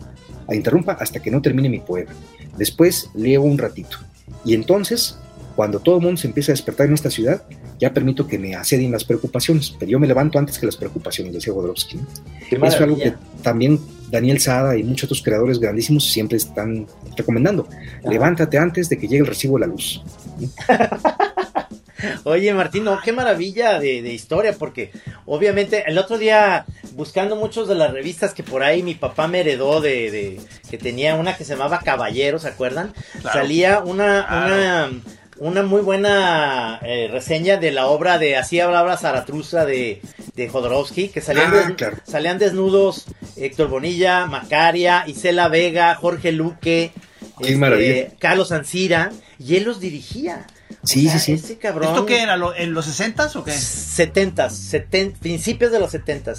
[0.56, 2.12] interrumpa hasta que no termine mi poema.
[2.58, 3.98] Después leo un ratito.
[4.45, 5.17] Y entonces,
[5.56, 7.43] cuando todo el mundo se empieza a despertar en esta ciudad,
[7.80, 9.76] ya permito que me asedien las preocupaciones.
[9.80, 11.54] Pero yo me levanto antes que las preocupaciones, decía.
[12.50, 16.88] Qué Eso es algo que también Daniel Sada y muchos otros creadores grandísimos siempre están
[17.15, 17.67] recomendando.
[18.04, 20.04] Levántate antes de que llegue el recibo de la luz.
[22.24, 24.91] Oye, Martín, no, qué maravilla de, de historia, porque
[25.26, 29.41] obviamente el otro día, buscando muchos de las revistas que por ahí mi papá me
[29.41, 32.93] heredó de, de- que tenía una que se llamaba Caballero, ¿se acuerdan?
[33.19, 33.39] Claro.
[33.39, 34.56] Salía una, Claro.
[34.56, 35.02] una,
[35.39, 40.02] una muy buena eh, reseña de la obra de Así hablaba Zaratustra de,
[40.36, 41.97] de Jodorowsky, que salían, Ah, des- claro.
[42.06, 46.91] salían desnudos Héctor Bonilla, Macaria, Isela Vega, Jorge Luque,
[47.39, 48.15] este.
[48.19, 50.45] Carlos Ancira, y él los dirigía.
[50.82, 51.44] O Sí, sea, sí, sí.
[51.44, 51.89] Ese cabrón.
[51.89, 52.38] ¿Esto qué era?
[52.38, 53.52] lo- ¿En los 60s o qué?
[53.52, 54.48] 70
[55.20, 56.34] principios de los 70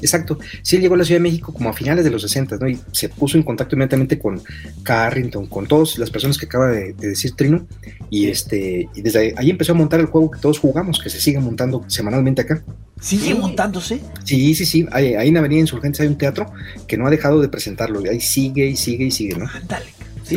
[0.00, 0.38] Exacto.
[0.62, 2.68] Sí, él llegó a la Ciudad de México como a finales de los 60, ¿no?
[2.68, 4.40] Y se puso en contacto inmediatamente con
[4.82, 7.66] Carrington, con todas las personas que acaba de, de decir Trino.
[8.08, 11.10] Y este y desde ahí, ahí empezó a montar el juego que todos jugamos, que
[11.10, 12.62] se sigue montando semanalmente acá.
[13.00, 13.34] ¿Sigue Sí.
[13.34, 14.00] montándose?
[14.24, 14.86] Sí, sí, sí.
[14.92, 16.46] Ahí, ahí en Avenida Insurgentes hay un teatro
[16.86, 18.04] que no ha dejado de presentarlo.
[18.04, 19.46] Y ahí sigue y sigue y sigue, ¿no?
[19.52, 19.86] Ándale.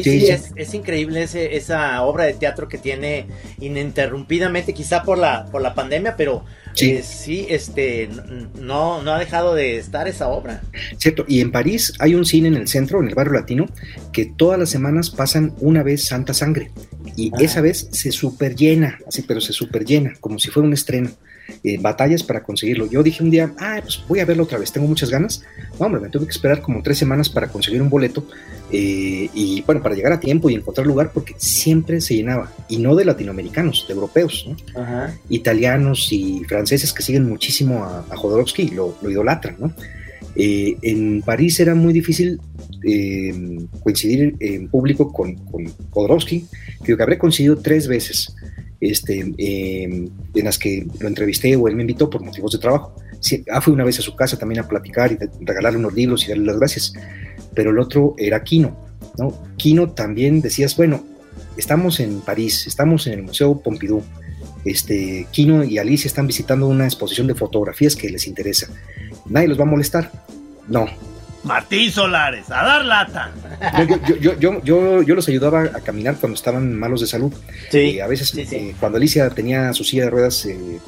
[0.01, 0.27] Sí, Sí.
[0.29, 3.27] Es, es increíble ese, esa obra de teatro que tiene
[3.59, 6.43] ininterrumpidamente, quizá por la, por la pandemia, pero
[6.75, 6.91] Sí.
[6.91, 8.09] eh, sí, este,
[8.59, 10.61] no, no ha dejado de estar esa obra.
[10.97, 13.67] Cierto, y en París hay un cine en el centro, en el barrio latino,
[14.11, 16.71] que todas las semanas pasan una vez Santa Sangre.
[17.15, 17.37] Y Ah.
[17.41, 21.11] esa vez se super llena, así, pero se super llena, como si fuera un estreno.
[21.63, 22.87] Eh, batallas para conseguirlo.
[22.87, 25.43] Yo dije un día, ah, pues voy a verlo otra vez, tengo muchas ganas.
[25.79, 28.27] No, hombre, me tuve que esperar como tres semanas para conseguir un boleto
[28.71, 32.77] eh, y bueno, para llegar a tiempo y encontrar lugar porque siempre se llenaba y
[32.77, 34.47] no de latinoamericanos, de europeos,
[35.29, 39.73] italianos y franceses que siguen muchísimo a, a Jodorowsky y lo, lo idolatran, ¿no?
[40.35, 42.39] Eh, en París era muy difícil
[42.83, 46.45] eh, coincidir en público con, con Jodorowsky,
[46.83, 48.35] que habré coincidido tres veces
[48.91, 52.95] este, em, en las que lo entrevisté o él me invitó por motivos de trabajo.
[53.51, 56.29] ah, fui una vez a su casa también a platicar y regalarle unos libros y
[56.29, 56.93] darle las gracias.
[57.53, 58.77] Pero el otro era Kino.
[59.17, 59.37] ¿no?
[59.57, 61.03] Kino también decías, bueno,
[61.57, 64.03] estamos en París, estamos en el Museo Pompidou.
[64.65, 68.69] Este, Kino y Alicia están visitando una exposición de fotografías que les interesa
[69.25, 70.11] nadie los va a molestar.
[70.67, 70.85] No.
[71.43, 73.31] Martín Solares, a dar lata.
[74.19, 77.33] Yo, yo, yo, yo, los ayudaba a caminar cuando estaban malos de salud.
[77.69, 80.79] Sí, a veces, eh, cuando Alicia tenía su silla de ruedas, eh,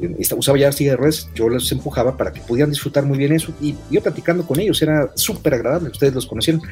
[0.00, 3.32] eh, usaba ya silla de ruedas, yo los empujaba para que pudieran disfrutar muy bien
[3.32, 3.52] eso.
[3.60, 6.62] Y yo platicando con ellos, era súper agradable, ustedes los conocieron.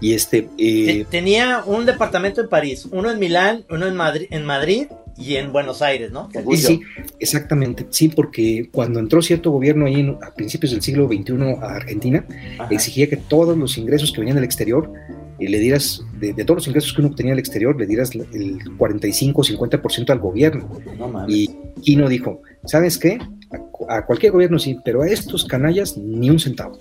[0.00, 0.48] Y este.
[1.08, 5.52] Tenía un departamento en París, uno en Milán, uno en Madrid, en Madrid y en
[5.52, 6.28] Buenos Aires, ¿no?
[6.50, 6.80] Sí, sí,
[7.18, 12.24] exactamente, sí, porque cuando entró cierto gobierno ahí a principios del siglo XXI a Argentina,
[12.70, 14.92] exigía que todos los ingresos que venían del exterior
[15.38, 18.58] eh, le dieras, de, todos los ingresos que uno obtenía del exterior, le dieras el
[18.76, 20.68] 45 o 50% al gobierno.
[21.28, 21.50] y
[21.82, 23.18] Quino dijo, ¿sabes qué?
[23.88, 26.78] a cualquier gobierno sí, pero a estos canallas ni un centavo.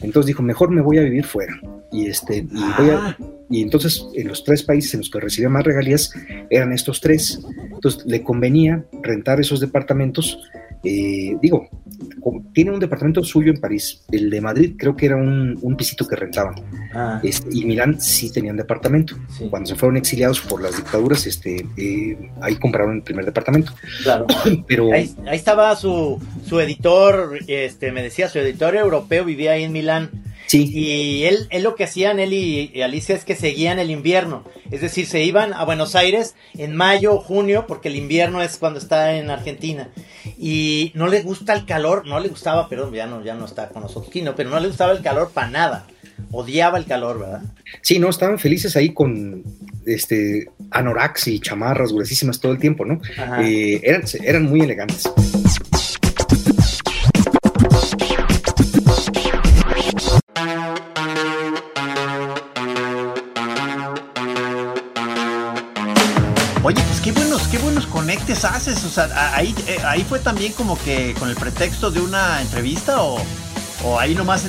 [0.00, 1.58] Entonces dijo, mejor me voy a vivir fuera.
[1.90, 3.16] Y, este, y, ah.
[3.52, 6.10] Y entonces en los tres países en los que recibía más regalías
[6.48, 7.38] eran estos tres.
[7.70, 10.38] Entonces le convenía rentar esos departamentos.
[10.82, 11.68] Eh, digo,
[12.54, 14.04] tiene un departamento suyo en París.
[14.10, 16.54] El de Madrid creo que era un, un pisito que rentaban.
[16.94, 17.20] Ah.
[17.22, 19.16] Este, y Milán sí tenían departamento.
[19.50, 23.72] Cuando se fueron exiliados por las dictaduras, este, eh, ahí compraron el primer departamento.
[24.02, 24.26] Claro.
[24.66, 29.64] Pero ahí, ahí, estaba su, su editor, este, me decía, su editor europeo vivía ahí
[29.64, 30.10] en Milán.
[30.52, 30.70] Sí.
[30.70, 34.44] Y él, él lo que hacían, él y, Alicia, es que seguían el invierno.
[34.70, 38.58] Es decir, se iban a Buenos Aires en mayo o junio, porque el invierno es
[38.58, 39.88] cuando está en Argentina.
[40.36, 43.70] Y no le gusta el calor, no le gustaba, perdón, ya no, ya no está
[43.70, 45.86] con nosotros, Kino, pero no le gustaba el calor para nada.
[46.32, 47.42] Odiaba el calor, ¿verdad?
[47.80, 49.42] Sí, no, estaban felices ahí con
[49.86, 53.00] este anoraks y chamarras gruesísimas todo el tiempo, ¿no?
[53.40, 55.10] Eh, eran, eran muy elegantes.
[68.12, 68.84] Conectes haces?
[68.84, 73.02] O sea, ahí, eh, ahí fue también como que con el pretexto de una entrevista
[73.02, 73.18] o,
[73.84, 74.44] o ahí nomás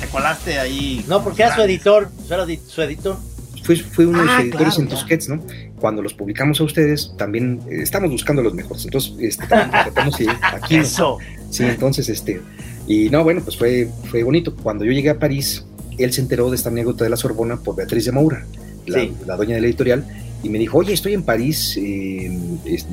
[0.00, 1.04] te colaste ahí.
[1.06, 3.16] No, porque era su editor, era su editor.
[3.62, 5.40] Fui, fui uno de los ah, editores en Tusquets, ¿no?
[5.78, 8.84] Cuando los publicamos a ustedes, también eh, estamos buscando los mejores.
[8.84, 10.76] Entonces, este, tratamos de aquí.
[10.76, 11.18] Eso.
[11.50, 12.42] Sí, entonces, este.
[12.86, 14.54] Y no, bueno, pues fue, fue bonito.
[14.54, 15.64] Cuando yo llegué a París,
[15.98, 18.44] él se enteró de esta anécdota de la Sorbona por Beatriz de Moura,
[18.86, 20.04] la, la dueña de la editorial,
[20.44, 22.30] y me dijo, oye, estoy en París, eh,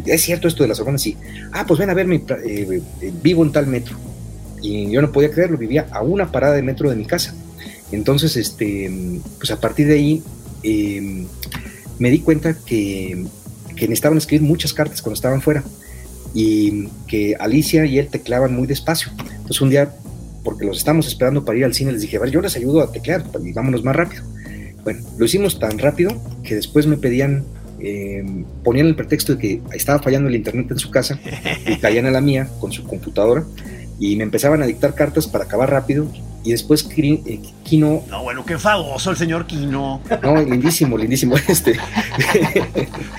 [0.06, 0.98] es, cierto esto de la Sorbona?
[0.98, 1.18] Sí.
[1.52, 3.98] Ah, pues ven a verme, eh, eh, vivo en tal metro.
[4.62, 7.36] Y yo no podía creerlo, vivía a una parada de metro de mi casa.
[7.92, 8.90] Entonces, este,
[9.38, 10.24] pues a partir de ahí
[10.64, 11.28] em,
[12.00, 13.26] me di cuenta que,
[13.76, 15.62] que necesitaban escribir muchas cartas cuando estaban fuera
[16.34, 19.12] y que Alicia y él tecleaban muy despacio.
[19.20, 19.94] Entonces un día,
[20.46, 22.92] porque los estamos esperando para ir al cine, les dije, a yo les ayudo a
[22.94, 24.24] teclear y vámonos más rápido.
[24.84, 26.12] Bueno, lo hicimos tan rápido
[26.44, 27.46] que después me pedían,
[27.80, 28.24] eh,
[28.63, 31.20] ponían el pretexto de que estaba fallando el internet en su casa
[31.67, 33.44] y caían a la mía con su computadora
[34.00, 36.08] y me empezaban a dictar cartas para acabar rápido
[36.44, 38.04] y después eh, Kino...
[38.10, 40.02] No, bueno, qué famoso el señor Kino.
[40.24, 41.36] No, lindísimo, lindísimo.
[41.48, 41.78] Este.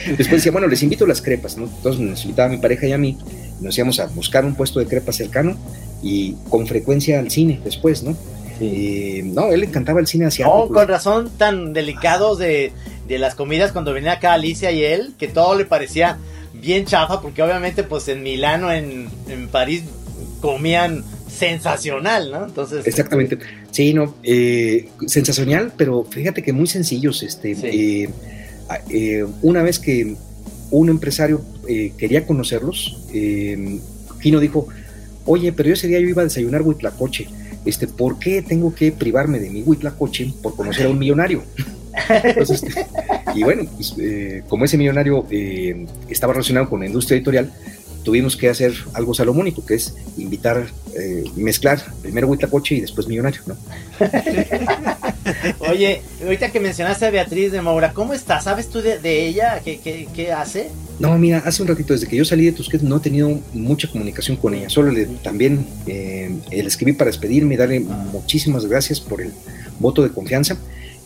[0.07, 1.67] después decía, bueno, les invito a las crepas, ¿no?
[1.67, 3.17] Entonces nos invitaba mi pareja y a mí,
[3.61, 5.57] nos íbamos a buscar un puesto de crepas cercano
[6.03, 8.17] y con frecuencia al cine después, ¿no?
[8.61, 10.69] No, él le encantaba el cine asiático.
[10.69, 12.73] con razón tan delicados de,
[13.09, 16.19] las comidas cuando venía acá Alicia y él, que todo le parecía
[16.55, 19.83] bien chafa, porque obviamente pues en Milano, en, en París,
[20.41, 22.45] comían sensacional, ¿no?
[22.45, 22.87] Entonces.
[22.87, 23.39] Exactamente.
[23.71, 27.23] Sí, no, eh, sensacional, pero fíjate que muy sencillos.
[27.23, 28.09] Este, eh,
[28.91, 30.15] eh, una vez que
[30.71, 31.43] un empresario
[31.97, 32.99] quería conocerlos,
[34.21, 34.67] Kino dijo,
[35.27, 37.29] oye, pero yo ese día yo iba a desayunar huitlacoche
[37.65, 41.43] este, ¿por qué tengo que privarme de mi huitlacoche por conocer a un millonario?
[42.37, 42.87] Este,
[43.35, 47.53] y bueno, pues, eh, como ese millonario eh, estaba relacionado con la industria editorial,
[48.03, 50.67] tuvimos que hacer algo salomónico, que es invitar,
[50.99, 53.57] eh, mezclar primero Huitlacoche y después Millonario, ¿no?
[55.71, 58.41] Oye, ahorita que mencionaste a Beatriz de Moura, ¿cómo está?
[58.41, 59.61] ¿Sabes tú de, ella?
[59.65, 60.71] ¿Qué, qué, qué hace?
[61.03, 63.89] No, mira, hace un ratito, desde que yo salí de Tusquets, no he tenido mucha
[63.89, 64.71] comunicación con ella.
[64.71, 69.33] Solo le, también eh, le escribí para despedirme y darle muchísimas gracias por el
[69.81, 70.57] voto de confianza.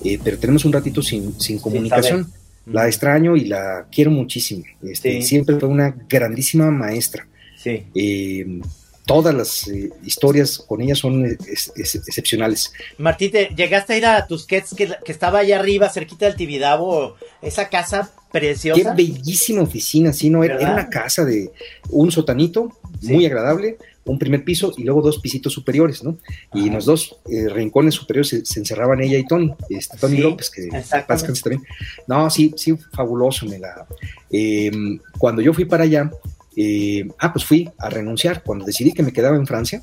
[0.05, 2.31] Eh, pero tenemos un ratito sin, sin comunicación.
[2.67, 4.65] la extraño y la quiero muchísimo.
[4.83, 7.27] Este, Siempre fue una grandísima maestra.
[7.57, 7.85] Sí.
[7.95, 8.61] Eh,
[9.07, 12.73] todas las eh, historias con ella son excepcionales.
[12.99, 17.69] Martín, llegaste a ir a Tusquets, que, que, estaba allá arriba, cerquita del Tibidabo, esa
[17.69, 18.95] casa preciosa.
[18.95, 20.43] Qué bellísima oficina, sí, ¿no?
[20.43, 21.53] Era, una casa de
[21.89, 26.19] un sotanito, muy agradable, un primer piso y luego dos pisitos superiores, ¿no?
[26.53, 30.51] Y en los dos eh, rincones superiores se, encerraban ella y Tony, este, Tony López,
[30.51, 31.63] que también.
[32.09, 33.87] No, sí, sí, fabuloso, me la...
[34.31, 36.11] Em, cuando yo fui para allá,
[36.57, 38.43] eh, ah, pues fui a renunciar.
[38.43, 39.83] Cuando decidí que me quedaba en Francia,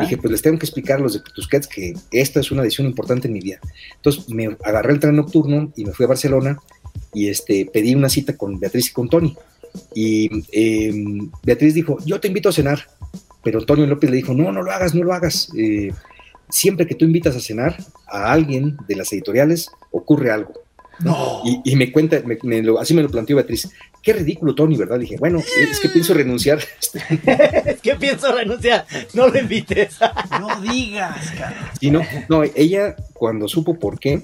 [0.00, 2.86] dije, pues les tengo que explicar a los de Tusquets que esta es una decisión
[2.86, 3.60] importante en mi vida.
[3.96, 6.58] Entonces me agarré el tren nocturno y me fui a Barcelona
[7.12, 9.36] y este, pedí una cita con Beatriz y con Tony.
[9.94, 12.80] Y em, Beatriz dijo, yo te invito a cenar.
[13.42, 15.50] Pero Antonio López le dijo, no, no lo hagas, no lo hagas.
[15.56, 15.92] Eh,
[16.48, 17.76] siempre que tú invitas a cenar
[18.08, 20.65] a alguien de las editoriales, ocurre algo.
[21.00, 21.42] No.
[21.64, 22.22] Y, me cuenta,
[22.80, 23.70] así me lo planteó Beatriz.
[24.02, 24.98] Qué ridículo, Tony, ¿verdad?
[24.98, 26.58] Dije, bueno, es que pienso renunciar.
[27.66, 28.86] es que pienso renunciar.
[29.14, 29.98] No lo invites.
[30.40, 31.72] no digas, cara.
[31.80, 34.22] Y no, no, ella cuando supo por qué,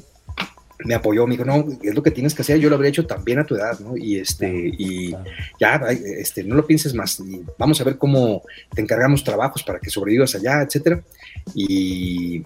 [0.85, 3.07] me apoyó, me dijo, no, es lo que tienes que hacer, yo lo habría hecho
[3.07, 3.97] también a tu edad, ¿no?
[3.97, 5.15] Y este, y
[5.61, 5.81] ya,
[6.19, 8.43] este, no lo pienses más, y vamos a ver cómo
[8.75, 11.03] te encargamos trabajos para que sobrevivas allá, etcétera.
[11.55, 12.43] Y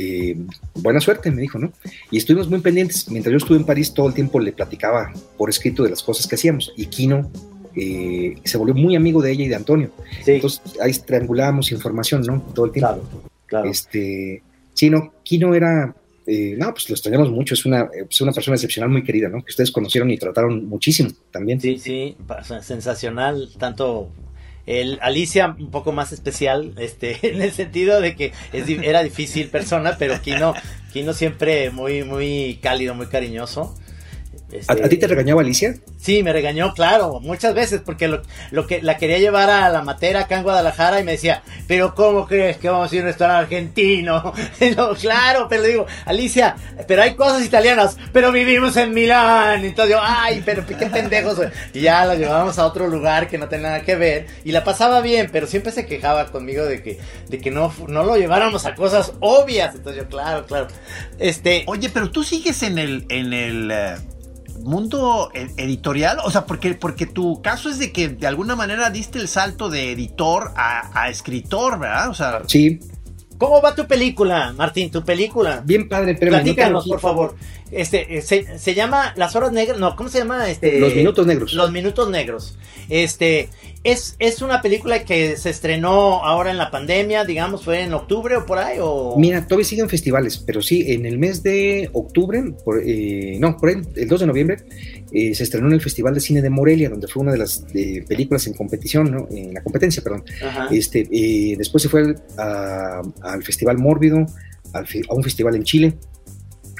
[0.00, 0.36] eh,
[0.76, 1.72] buena suerte, me dijo, ¿no?
[2.12, 3.10] Y estuvimos muy pendientes.
[3.10, 6.28] Mientras yo estuve en París, todo el tiempo le platicaba por escrito de las cosas
[6.28, 6.72] que hacíamos.
[6.76, 7.28] Y Kino
[7.74, 9.90] eh, se volvió muy amigo de ella y de Antonio.
[10.24, 12.40] Entonces ahí triangulamos información, ¿no?
[12.54, 12.94] Todo el tiempo.
[12.94, 13.68] Claro, claro.
[13.68, 14.40] Este,
[14.72, 15.92] sí, no, Kino era,
[16.28, 19.42] eh, no, pues lo extrañamos mucho, es una, es una persona excepcional muy querida, ¿no?
[19.42, 21.60] Que ustedes conocieron y trataron muchísimo también.
[21.60, 22.16] Sí, sí,
[22.62, 24.10] sensacional, tanto
[24.68, 29.96] el Alicia un poco más especial, este, en el sentido de que era difícil persona,
[29.98, 30.54] pero Kino,
[30.92, 33.74] Kino siempre muy, muy cálido, muy cariñoso.
[34.66, 35.74] ¿A, ti te este, regañaba Alicia?
[35.98, 38.22] Sí, me regañó, claro, muchas veces, porque lo,
[38.66, 42.26] que la quería llevar a la matera acá en Guadalajara y me decía, pero ¿cómo
[42.26, 44.32] crees que vamos a ir a un restaurante argentino?
[45.00, 46.56] claro, pero le digo, Alicia,
[46.86, 49.66] pero hay cosas italianas, pero vivimos en Milán.
[49.66, 51.38] Entonces yo, ay, pero qué pendejos.
[51.74, 54.64] Y ya la llevábamos a otro lugar que no tenía nada que ver y la
[54.64, 58.64] pasaba bien, pero siempre se quejaba conmigo de que, de que no, no lo lleváramos
[58.64, 59.74] a cosas obvias.
[59.74, 60.68] Entonces yo, claro, claro.
[61.18, 61.64] Este.
[61.66, 63.70] Oye, pero tú sigues en el, en el.
[63.70, 63.96] Eh,
[64.64, 66.18] mundo e-, editorial?
[66.24, 69.68] O sea, porque, porque tu caso es de que de alguna manera diste el salto
[69.70, 72.10] de editor a, escritor, ¿verdad?
[72.10, 72.80] O sea, sí.
[73.38, 74.90] ¿Cómo va tu película, Martín?
[74.90, 75.62] ¿Tu película?
[75.64, 77.36] Bien padre, pero Platícanos, por favor.
[77.70, 80.50] Este, se, se, llama Las Horas Negras, no, ¿cómo se llama?
[80.50, 81.52] Este, Los Minutos Negros.
[81.52, 82.58] Los Minutos Negros.
[82.88, 83.50] Este,
[83.84, 88.36] es, es una película que se estrenó ahora en la pandemia, digamos, fue en octubre
[88.36, 89.14] o por ahí, o...
[89.18, 93.70] Mira, todavía siguen festivales, pero sí, en el mes de octubre, por, eh, no, por
[93.70, 94.56] el, el 2 de noviembre,
[95.12, 97.64] eh, se estrenó en el Festival de Cine de Morelia, donde fue una de las
[98.06, 99.28] películas en competición, ¿no?
[99.30, 100.24] En la competencia, perdón.
[100.70, 104.26] Este, eh, después se fue al Festival Mórbido,
[104.72, 105.94] a un festival en Chile,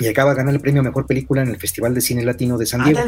[0.01, 2.57] y acaba de ganar el premio a mejor película en el Festival de Cine Latino
[2.57, 3.01] de San Diego.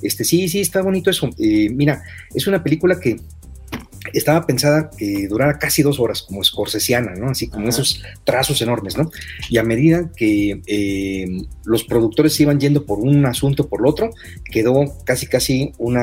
[0.00, 1.28] Este, sí, sí, está bonito eso.
[1.38, 2.02] Eh, mira,
[2.34, 3.16] es una película que
[4.12, 7.30] estaba pensada que durara casi dos horas, como escorsesiana, ¿no?
[7.30, 9.10] Así como esos trazos enormes, ¿no?
[9.48, 11.26] Y a medida que eh,
[11.64, 14.10] los productores iban yendo por un asunto por el otro,
[14.50, 15.98] quedó casi casi un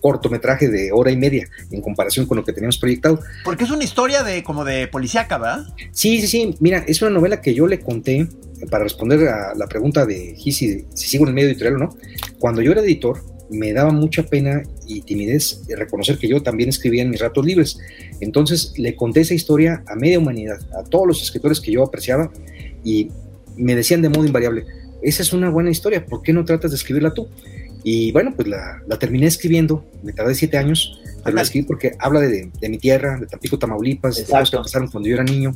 [0.00, 3.20] cortometraje de hora y media en comparación con lo que teníamos proyectado.
[3.44, 5.66] Porque es una historia de como de policíaca, ¿verdad?
[5.92, 6.54] Sí, sí, sí.
[6.60, 8.28] Mira, es una novela que yo le conté
[8.70, 11.96] para responder a la pregunta de si, si sigo en el medio editorial o no,
[12.38, 17.02] cuando yo era editor, me daba mucha pena y timidez reconocer que yo también escribía
[17.02, 17.78] en mis ratos libres.
[18.20, 22.32] Entonces le conté esa historia a media humanidad, a todos los escritores que yo apreciaba
[22.82, 23.10] y
[23.56, 24.64] me decían de modo invariable,
[25.02, 27.28] esa es una buena historia, ¿por qué no tratas de escribirla tú?
[27.86, 32.20] Y bueno, pues la, terminé escribiendo, me tardé siete años, pero la escribí porque habla
[32.20, 35.54] de, mi tierra, de Tampico, Tamaulipas, de cosas que pasaron cuando yo era niño,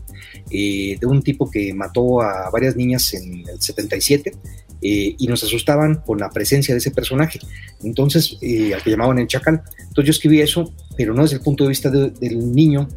[0.51, 4.33] eh, de un tipo que mató a varias niñas en el 77
[4.83, 7.41] eh, y nos asustaban con la presencia de ese personaje,
[7.83, 9.63] entonces, eh, al que llamaban el chacal.
[9.79, 12.89] Entonces yo escribí eso, pero no desde el punto de vista del niño,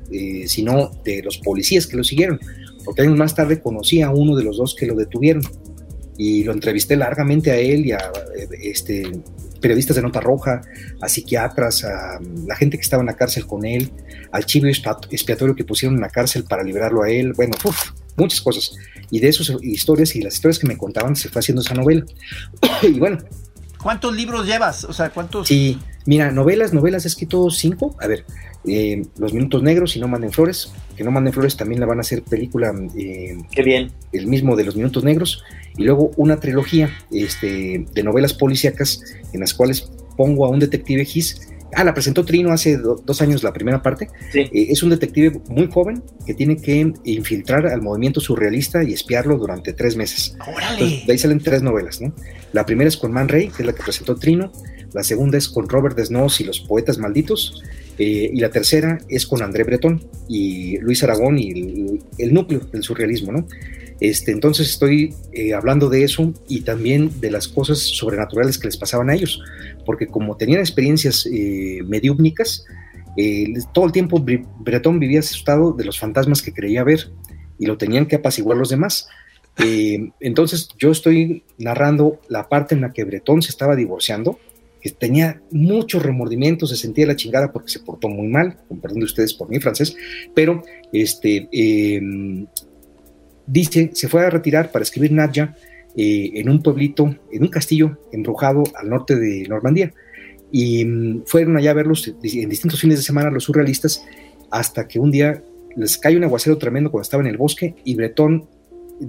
[0.46, 2.40] sino de los policías que lo siguieron,
[2.86, 5.44] porque años más tarde conocí a uno de los dos que lo detuvieron
[6.18, 8.12] y lo entrevisté largamente a él y a
[8.62, 9.04] este,
[9.62, 10.62] periodistas de Nota Roja,
[11.00, 13.92] a psiquiatras, a la gente que estaba en la cárcel con él,
[14.32, 17.54] al chivo expiatorio que pusieron en la cárcel para liberarlo a él, bueno,
[18.18, 18.76] muchas cosas.
[19.12, 22.06] Y de esas historias y las historias que me contaban se fue haciendo esa novela.
[22.82, 23.20] y bueno.
[23.84, 24.86] ¿Cuántos libros llevas?
[24.86, 25.48] O sea, ¿cuántos?
[25.48, 27.96] Sí, Mira, novelas, novelas he escrito cinco.
[28.00, 28.26] A ver,
[28.66, 30.72] eh, Los Minutos Negros y No Manden Flores.
[30.96, 32.74] Que No Manden Flores también la van a hacer película.
[32.98, 33.92] Eh, Qué bien.
[34.12, 35.44] El mismo de Los Minutos Negros.
[35.78, 41.06] Y luego una trilogía este, de novelas policíacas en las cuales pongo a un detective
[41.06, 44.10] Gis Ah, la presentó Trino hace dos años la primera parte.
[44.34, 49.38] Eh, es un detective muy joven que tiene que infiltrar al movimiento surrealista y espiarlo
[49.38, 50.36] durante tres meses.
[50.46, 51.04] ¡Órale!
[51.06, 52.14] de ahí salen tres novelas, ¿no?
[52.54, 54.52] La primera es con Man Ray, que es la que presentó Trino.
[54.94, 57.64] La segunda es con Robert Desnos y los poetas malditos.
[57.98, 62.60] Eh, y la tercera es con André Breton y Luis Aragón y el, el núcleo
[62.60, 63.48] del surrealismo, ¿no?
[64.02, 68.76] Este, entonces estoy eh, hablando de eso y también de las cosas sobrenaturales que les
[68.76, 69.40] pasaban a ellos,
[69.86, 72.66] porque como tenían experiencias eh, mediúmnicas,
[73.16, 74.26] eh, todo el tiempo
[74.60, 77.12] Bretón vivía asustado de los fantasmas que creía ver
[77.60, 79.08] y lo tenían que apaciguar los demás.
[80.20, 84.40] entonces yo estoy narrando la parte en la que Bretón se estaba divorciando,
[84.82, 89.02] que tenía muchos remordimientos, se sentía la chingada porque se portó muy mal, con perdón
[89.02, 89.96] de ustedes por mi francés,
[90.34, 91.48] pero este,
[93.48, 95.56] Dice, se fue a retirar para escribir Nadja
[95.96, 99.92] eh, en un pueblito, en un castillo embrujado al norte de Normandía.
[100.52, 104.06] Y mm, fueron allá a verlos en distintos fines de semana los surrealistas,
[104.50, 105.44] hasta que un día
[105.76, 108.48] les cae un aguacero tremendo cuando estaba en el bosque y Bretón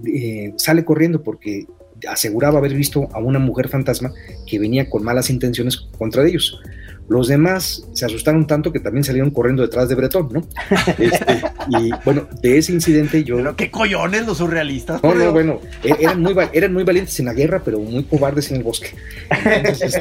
[0.06, 1.66] eh, sale corriendo porque
[2.08, 4.12] aseguraba haber visto a una mujer fantasma
[4.46, 6.60] que venía con malas intenciones contra ellos.
[7.08, 10.46] Los demás se asustaron tanto que también salieron corriendo detrás de Bretón, ¿no?
[10.98, 13.36] Este, y bueno, de ese incidente yo...
[13.36, 15.02] Pero qué collones los surrealistas.
[15.02, 18.50] No, no, bueno, e-, eran muy, eran muy valientes en la guerra, pero muy cobardes
[18.50, 18.94] en el bosque.
[19.44, 20.00] Entonces,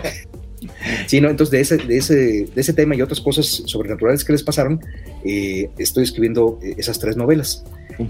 [1.07, 4.31] Sí, no, entonces de ese, de ese, de ese tema y otras cosas sobrenaturales que
[4.31, 4.79] les pasaron,
[5.23, 7.63] eh, estoy escribiendo eh, esas tres novelas.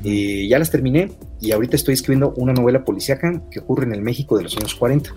[0.03, 4.01] Eh, ya las terminé y ahorita estoy escribiendo una novela policíaca que ocurre en el
[4.01, 5.13] México de los años 40.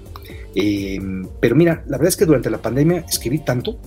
[1.40, 3.80] Pero mira, la verdad es que durante la pandemia escribí tanto,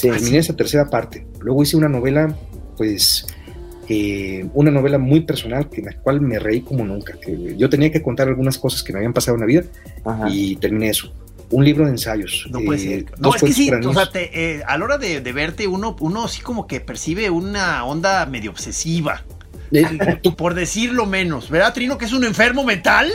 [0.00, 1.26] terminé esa tercera parte.
[1.40, 2.34] Luego hice una novela,
[2.76, 3.26] pues,
[4.54, 7.14] una novela muy personal, en la cual me reí como nunca.
[7.20, 9.62] Que yo tenía que contar algunas cosas que me habían pasado en la vida
[10.28, 11.12] y terminé eso
[11.50, 12.46] un libro de ensayos.
[12.50, 13.04] No puede ser.
[13.18, 16.42] No, es que sí, o sea, eh, a la hora de, verte, uno, uno sí
[16.42, 19.24] como que percibe una onda medio obsesiva.
[19.72, 21.98] Eh, por decirlo menos, ¿verdad, Trino?
[21.98, 23.10] Que es un enfermo mental.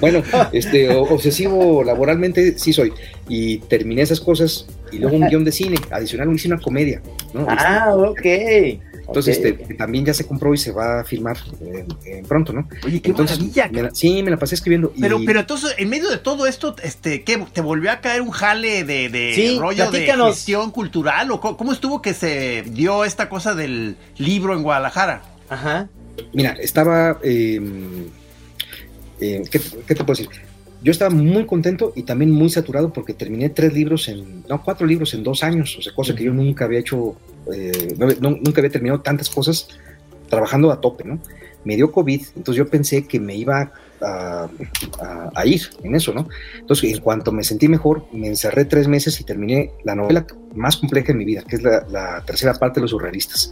[0.00, 0.22] bueno,
[0.52, 2.92] este, obsesivo laboralmente sí soy.
[3.28, 5.76] Y terminé esas cosas y luego un guion de cine.
[5.90, 7.02] Adicional, hice una comedia.
[7.48, 8.22] Ah, ok.
[9.06, 11.36] Entonces, este, también ya se compró y se va a filmar
[12.26, 12.68] pronto, ¿no?
[12.84, 13.90] Oye, qué entonces, maravilla.
[13.92, 14.92] sí, me la pasé escribiendo.
[14.98, 17.44] Pero, pero entonces, en medio de todo esto, este, ¿qué?
[17.52, 21.30] ¿Te volvió a caer un jale de, de rollo de gestión cultural?
[21.30, 25.22] ¿O cómo, estuvo que se dio esta cosa del libro en Guadalajara?
[25.48, 25.88] Ajá.
[26.32, 27.18] Mira, estaba.
[27.22, 28.06] Em,
[29.20, 30.53] eh, ¿qué, ¿Qué te puedo decir?
[30.84, 34.86] Yo estaba muy contento y también muy saturado porque terminé tres libros en, no, cuatro
[34.86, 37.16] libros en dos años, o sea, cosa que yo nunca había hecho,
[37.54, 39.66] eh, nunca había terminado tantas cosas
[40.28, 41.18] trabajando a tope, ¿no?
[41.64, 43.72] Me dio COVID, entonces yo pensé que me iba
[44.02, 44.46] a,
[45.46, 46.28] ir en eso, ¿no?
[46.58, 50.76] Entonces, en cuanto me sentí mejor, me encerré tres meses y terminé la novela más
[50.76, 53.50] compleja de mi vida, que es la, la tercera parte de los surrealistas.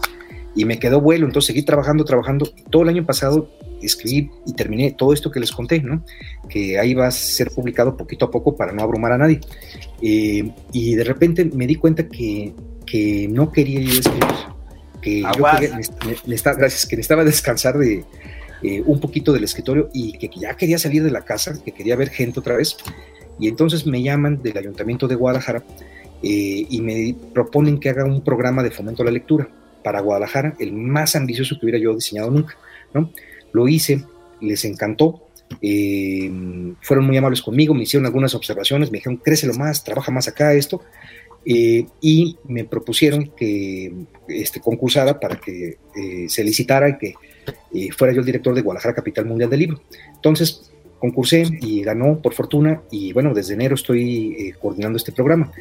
[0.55, 2.46] Y me quedó vuelo, entonces seguí trabajando, trabajando.
[2.70, 3.48] Todo el año pasado
[3.80, 6.05] escribí y terminé todo esto que les conté, ¿no?
[6.48, 9.40] Que ahí va a ser publicado poquito a poco para no abrumar a nadie.
[10.00, 12.53] Eh, y de repente me di cuenta que,
[12.86, 14.26] que no quería ir a escribir,
[15.00, 15.80] que yo quería,
[16.26, 18.05] gracias, que necesitaba descansar de
[18.62, 21.96] eh, un poquito del escritorio y que ya quería salir de la casa, que quería
[21.96, 22.76] ver gente otra vez.
[23.38, 25.64] Y entonces me llaman del Ayuntamiento de Guadalajara
[26.22, 29.48] eh, y me proponen que haga un programa de fomento a la lectura
[29.83, 32.57] para Guadalajara, el más ambicioso que hubiera yo diseñado nunca,
[32.95, 33.11] ¿no?
[33.53, 34.05] Lo hice,
[34.41, 35.28] les encantó,
[35.61, 36.30] eh,
[36.80, 40.55] fueron muy amables conmigo, me hicieron algunas observaciones, me dijeron, crécelo más, trabaja más acá,
[40.55, 40.83] esto,
[41.45, 43.93] eh, y me propusieron que
[44.28, 47.14] este, concursara para que eh, se licitara y que
[47.97, 49.83] fuera yo el director de Guadalajara Capital Mundial del Libro.
[50.14, 55.53] Entonces, concursé y ganó por fortuna, y bueno, desde enero estoy coordinando este programa.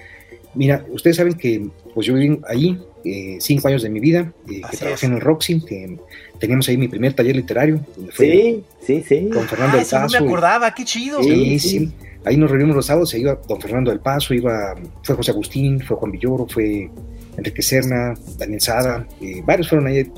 [0.54, 4.62] Mira, ustedes saben que pues yo viví ahí eh, cinco años de mi vida, eh,
[4.70, 5.97] que trabajé en el Roxy, que
[6.39, 7.84] teníamos ahí mi primer taller literario.
[8.16, 9.30] sí, sí, sí.
[9.34, 10.18] Con Fernando del Paso.
[10.18, 11.24] No me acordaba, qué chido.
[11.24, 11.91] Sí, sí,
[12.24, 15.82] Ahí nos reunimos los sábados, se iba don Fernando del Paso, iba, fue José Agustín,
[15.82, 16.91] fue Juan Villoro, fue
[17.36, 20.12] Enrique Serna, Daniel Sada, eh, varios fueron ahí.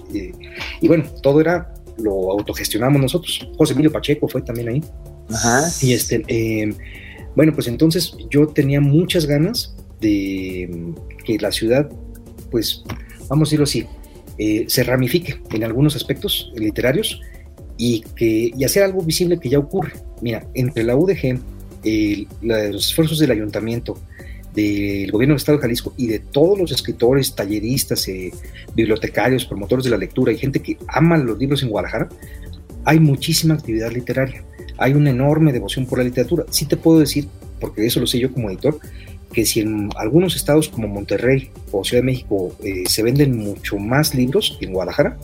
[0.81, 3.47] y bueno, todo era, lo autogestionamos nosotros.
[3.57, 4.83] José Emilio Pacheco fue también ahí.
[5.29, 5.69] Ajá.
[5.81, 6.75] Y este,
[7.35, 9.73] bueno, pues entonces yo tenía muchas ganas
[10.03, 10.93] de
[11.25, 11.89] que la ciudad,
[12.51, 12.83] pues,
[13.27, 13.85] vamos a decirlo así,
[14.37, 17.21] eh, se ramifique en algunos aspectos literarios
[17.77, 19.93] y, que, y hacer algo visible que ya ocurre.
[20.21, 21.39] Mira, entre la UDG,
[22.41, 23.97] los esfuerzos del ayuntamiento,
[24.53, 28.31] del gobierno del Estado de Jalisco y de todos los escritores, talleristas, eh,
[28.75, 32.09] bibliotecarios, promotores de la lectura y gente que ama los libros en Guadalajara,
[32.85, 34.43] hay muchísima actividad literaria,
[34.77, 36.45] hay una enorme devoción por la literatura.
[36.49, 37.27] Sí te puedo decir,
[37.59, 38.77] porque eso lo sé yo como editor,
[39.33, 43.77] que si en algunos estados como Monterrey o Ciudad de México eh, se venden mucho
[43.77, 45.17] más libros que en Guadalajara,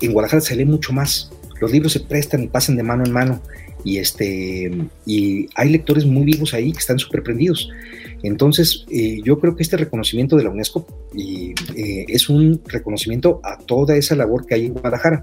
[0.00, 1.30] en Guadalajara se lee mucho más.
[1.60, 3.42] Los libros se prestan y pasan de mano en mano
[3.84, 4.70] y, este,
[5.04, 7.68] y hay lectores muy vivos ahí que están súper prendidos.
[8.22, 10.86] Entonces, eh, yo creo que este reconocimiento de la UNESCO
[11.18, 15.22] eh, es un reconocimiento a toda esa labor que hay en Guadalajara.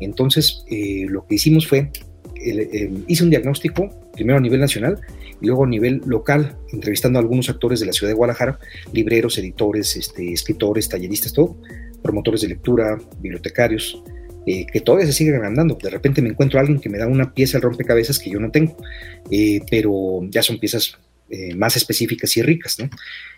[0.00, 0.64] Entonces,
[1.08, 1.90] lo que hicimos fue,
[3.06, 3.88] hice un diagnóstico,
[4.20, 5.00] primero a nivel nacional,
[5.40, 8.58] y luego a nivel local, entrevistando a algunos actores de la ciudad de Guadalajara,
[8.92, 11.56] libreros, editores, este, escritores, talleristas, todo,
[12.02, 14.02] promotores de lectura, bibliotecarios,
[14.46, 15.78] eh, que todavía se siguen agrandando.
[15.82, 18.38] De repente me encuentro a alguien que me da una pieza de rompecabezas que yo
[18.40, 18.76] no tengo,
[19.30, 20.98] eh, pero ya son piezas
[21.30, 22.78] eh, más específicas y ricas.
[22.78, 22.90] ¿no?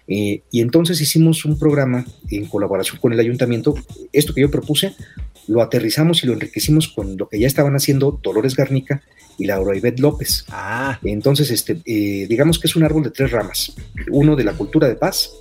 [0.05, 3.77] y entonces hicimos un programa en colaboración con el ayuntamiento.
[4.13, 4.95] Esto que yo propuse,
[5.49, 9.03] lo aterrizamos y lo enriquecimos con lo que ya estaban haciendo Dolores Garnica
[9.39, 10.45] y Laura Ivette López.
[10.51, 10.99] Ah.
[11.03, 13.75] Entonces, este, eh, digamos que es un árbol de tres ramas.
[14.11, 15.33] Uno de la cultura de paz,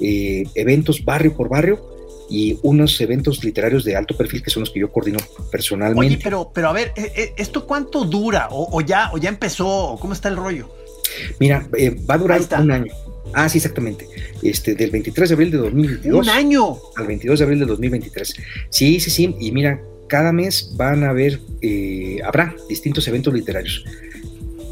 [0.00, 1.90] eh, eventos barrio por barrio
[2.30, 5.18] y unos eventos literarios de alto perfil que son los que yo coordino
[5.52, 6.14] personalmente.
[6.14, 8.48] Oye, pero, pero a ver, eh, ¿esto cuánto dura?
[8.50, 9.96] ¿O, ya, ¿O ya empezó?
[10.00, 10.70] ¿Cómo está el rollo?
[11.38, 11.68] Mira,
[12.08, 12.92] va a durar un año.
[13.34, 14.06] Ah, sí, exactamente.
[14.42, 16.26] Este, del 23 de abril de 2022.
[16.26, 16.78] Un año.
[16.96, 18.34] Al 22 de abril de 2023.
[18.70, 19.34] Sí, sí, sí.
[19.40, 23.84] Y mira, cada mes van a haber, eh, habrá distintos eventos literarios,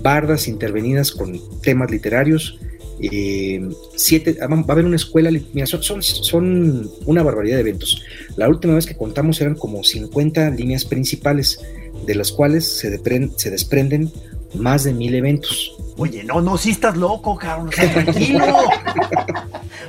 [0.02, 2.58] bardas intervenidas con temas literarios,
[3.00, 8.02] eh, siete, ah, va a haber una escuela, mira, son, son, una barbaridad de eventos.
[8.36, 11.60] La última vez que contamos eran como 50 líneas principales,
[12.06, 13.00] de las cuales se,
[13.36, 14.12] se desprenden
[14.54, 15.76] más de mil eventos.
[15.96, 18.44] Oye, no, no, si estás loco, cabrón, tranquilo.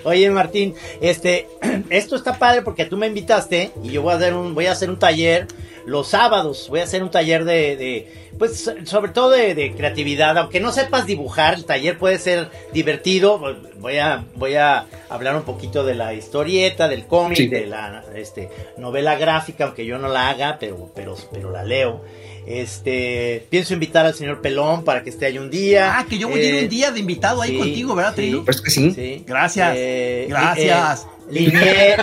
[0.03, 1.47] Oye, Martín, este,
[1.89, 4.74] esto está padre porque tú me invitaste y yo voy a hacer un, voy a
[4.74, 5.47] hacer un taller
[5.86, 6.68] los sábados.
[6.70, 10.38] Voy a hacer un taller de, pues, sobre todo de, creatividad.
[10.38, 13.41] Aunque no sepas dibujar, el taller puede ser divertido.
[13.80, 18.49] Voy a, voy a hablar un poquito de la historieta, del cómic, de la, este,
[18.78, 22.01] novela gráfica, aunque yo no la haga, pero, pero, pero la leo.
[22.45, 25.97] Este, pienso invitar al señor Pelón para que esté ahí un día.
[25.97, 28.43] Ah, que yo voy a ir un eh, día de invitado ahí contigo, ¿verdad, Trino?
[28.43, 29.23] Pues que sí.
[29.25, 29.73] Gracias.
[29.75, 31.07] Eh, Gracias.
[31.31, 31.95] Eh,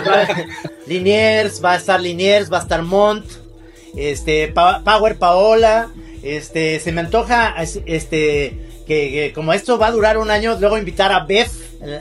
[0.87, 3.25] Liniers, va a estar Liniers, va a estar Mont,
[3.95, 5.89] este, Power Paola,
[6.23, 11.11] este, se me antoja, este, que, como esto va a durar un año, luego invitar
[11.11, 11.51] a Beth,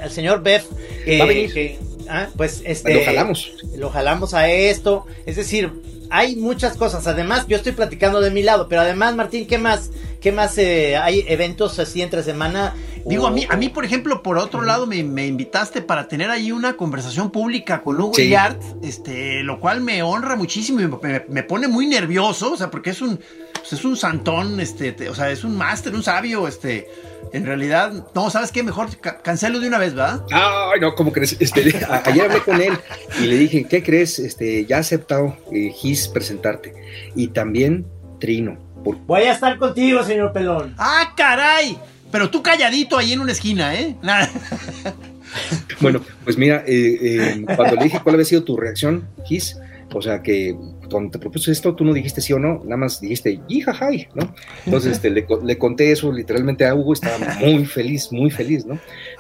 [0.03, 0.65] al señor Beth,
[1.05, 1.79] que,
[2.11, 5.73] ah, pues este, lo jalamos, lo jalamos a esto, es decir,
[6.11, 7.07] hay muchas cosas.
[7.07, 9.91] Además, yo estoy platicando de mi lado, pero además, Martín, ¿qué más?
[10.21, 12.75] ¿Qué más eh, hay eventos así entre semana?
[13.07, 16.53] Digo, a mí, a mí, por ejemplo, por otro lado, me, invitaste para tener ahí
[16.53, 18.35] una conversación pública con Hugo sí.
[18.83, 20.89] este, lo cual me honra muchísimo y
[21.29, 23.21] me, pone muy nervioso, o sea, porque es un,
[23.61, 26.89] pues, es un santón, este, o sea, es un máster, un sabio, este
[27.33, 28.63] en realidad, no, ¿sabes qué?
[28.63, 28.89] Mejor
[29.23, 30.25] cancelo de una vez, ¿va?
[30.33, 31.37] Ay, no, ¿cómo crees?
[31.39, 31.61] Este,
[32.05, 32.77] ayer hablé con él
[33.21, 34.19] y le dije, ¿qué crees?
[34.19, 36.75] Este, ya ha aceptado eh, Gis presentarte.
[37.15, 37.87] Y también
[38.19, 38.59] Trino.
[39.07, 40.75] Voy a estar contigo, señor Pelón.
[40.79, 41.79] ¡Ah, caray!
[42.11, 43.95] Pero tú calladito ahí en una esquina, ¿eh?
[45.81, 49.57] bueno, pues mira, eh, eh, cuando le dije cuál había sido tu reacción, Gis,
[49.93, 50.57] o sea que
[50.91, 54.35] cuando te propuse esto, tú no dijiste sí o no, nada más dijiste jijajay, ¿no?
[54.65, 58.75] Entonces este, le, conté eso literalmente a Hugo, estaba muy feliz, muy feliz, ¿no?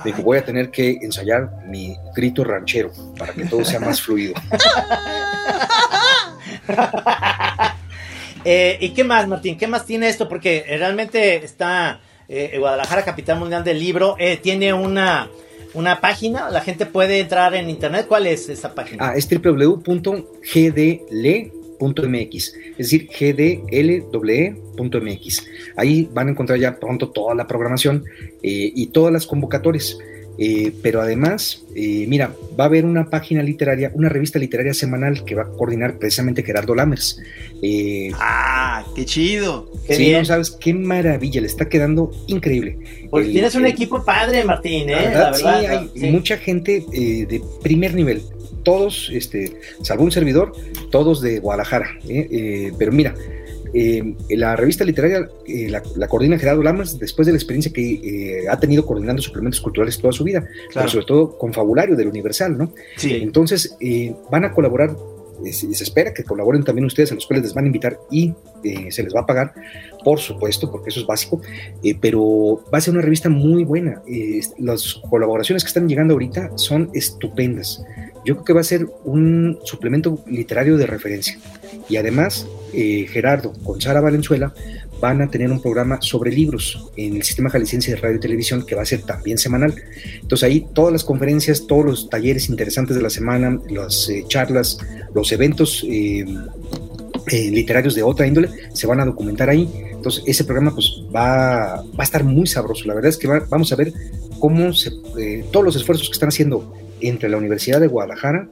[0.04, 4.00] Me dijo, voy a tener que ensayar mi grito ranchero para que todo sea más
[4.00, 4.34] fluido.
[8.42, 9.58] Eh, ¿Y qué más, Martín?
[9.58, 10.26] ¿Qué más tiene esto?
[10.26, 15.28] Porque realmente está eh, Guadalajara, capital mundial del libro, eh, tiene una
[15.74, 18.06] una página, la gente puede entrar en internet.
[18.08, 19.10] ¿Cuál es esa página?
[19.10, 19.94] Ah, es www.gdle.mx,
[22.34, 24.26] es decir, gdle.mx.
[25.76, 28.04] Ahí van a encontrar ya pronto toda la programación
[28.42, 29.98] eh, y todas las convocatorias.
[30.42, 35.22] Eh, pero además, eh, mira, va a haber una página literaria, una revista literaria semanal
[35.26, 37.20] que va a coordinar precisamente Gerardo Lammers.
[37.60, 39.70] Eh, ¡Ah, qué chido!
[39.86, 42.78] sí, no sabes qué maravilla, le está quedando increíble.
[43.10, 45.10] Pues tienes un equipo padre, Martín, ¿eh?
[45.12, 48.22] La verdad, sí, hay mucha gente de primer nivel.
[48.62, 50.52] Todos, este, salvo un servidor,
[50.90, 51.98] todos de Guadalajara.
[52.78, 53.14] pero mira,
[53.72, 58.48] eh, la revista literaria eh, la, coordina Gerardo Lamas después de la experiencia que eh,
[58.48, 62.56] ha tenido coordinando suplementos culturales toda su vida, pero sobre todo con Fabulario del Universal,
[62.56, 62.72] ¿no?
[62.96, 63.14] Sí.
[63.14, 63.76] Entonces,
[64.30, 64.94] van a colaborar
[65.50, 68.90] se espera que colaboren también ustedes, en los cuales les van a invitar y eh,
[68.90, 69.54] se les va a pagar,
[70.04, 71.40] por supuesto, porque eso es básico,
[71.82, 74.02] eh, pero va a ser una revista muy buena.
[74.58, 77.82] las colaboraciones que están llegando ahorita son estupendas.
[78.24, 81.38] Yo creo que va a ser un suplemento literario de referencia.
[81.90, 84.54] Y además, Gerardo con Sara Valenzuela
[85.00, 88.64] van a tener un programa sobre libros en el sistema jalisciense de radio y televisión
[88.64, 89.74] que va a ser también semanal.
[90.20, 94.78] Entonces ahí todas las conferencias, todos los talleres interesantes de la semana, las eh, charlas,
[95.14, 96.24] los eventos eh,
[97.32, 99.68] eh, literarios de otra índole se van a documentar ahí.
[99.90, 102.86] Entonces ese programa pues va, va a estar muy sabroso.
[102.86, 103.92] La verdad es que vamos a ver
[104.38, 104.90] cómo se,
[105.50, 108.48] todos los esfuerzos que están haciendo entre la Universidad de Guadalajara,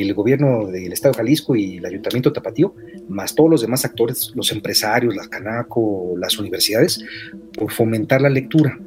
[0.00, 2.74] el gobierno del Estado de Jalisco y el Ayuntamiento de Tapatío,
[3.08, 7.04] más todos los demás actores, los empresarios, la Canaco, las universidades,
[7.56, 8.78] por fomentar la lectura.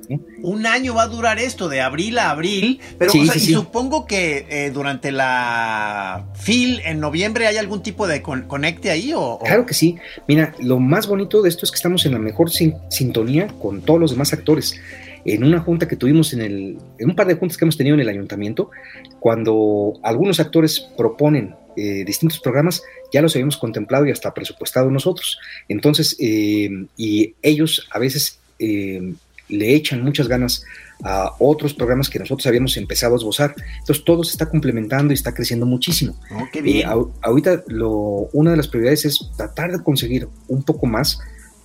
[0.41, 4.71] Un año va a durar esto, de abril a abril, pero y supongo que eh,
[4.71, 9.97] durante la FIL en noviembre hay algún tipo de conecte ahí o, Claro que sí.
[10.27, 13.99] Mira, lo más bonito de esto es que estamos en la mejor sintonía con todos
[13.99, 14.79] los demás actores
[15.27, 17.95] en una junta que tuvimos en el, en un par de juntas que hemos tenido
[17.95, 18.71] en el ayuntamiento,
[19.19, 25.37] cuando algunos actores proponen eh, distintos programas, ya los habíamos contemplado y hasta presupuestado nosotros.
[25.67, 29.13] Entonces, eh, y ellos a veces eh,
[29.49, 30.63] le echan muchas ganas
[31.03, 33.53] a otros programas que nosotros habíamos empezado a esbozar.
[33.79, 36.17] Entonces, todo se está complementando y está creciendo muchísimo.
[36.31, 41.19] Oh, ahorita, lo, una de las prioridades es tratar de conseguir un poco más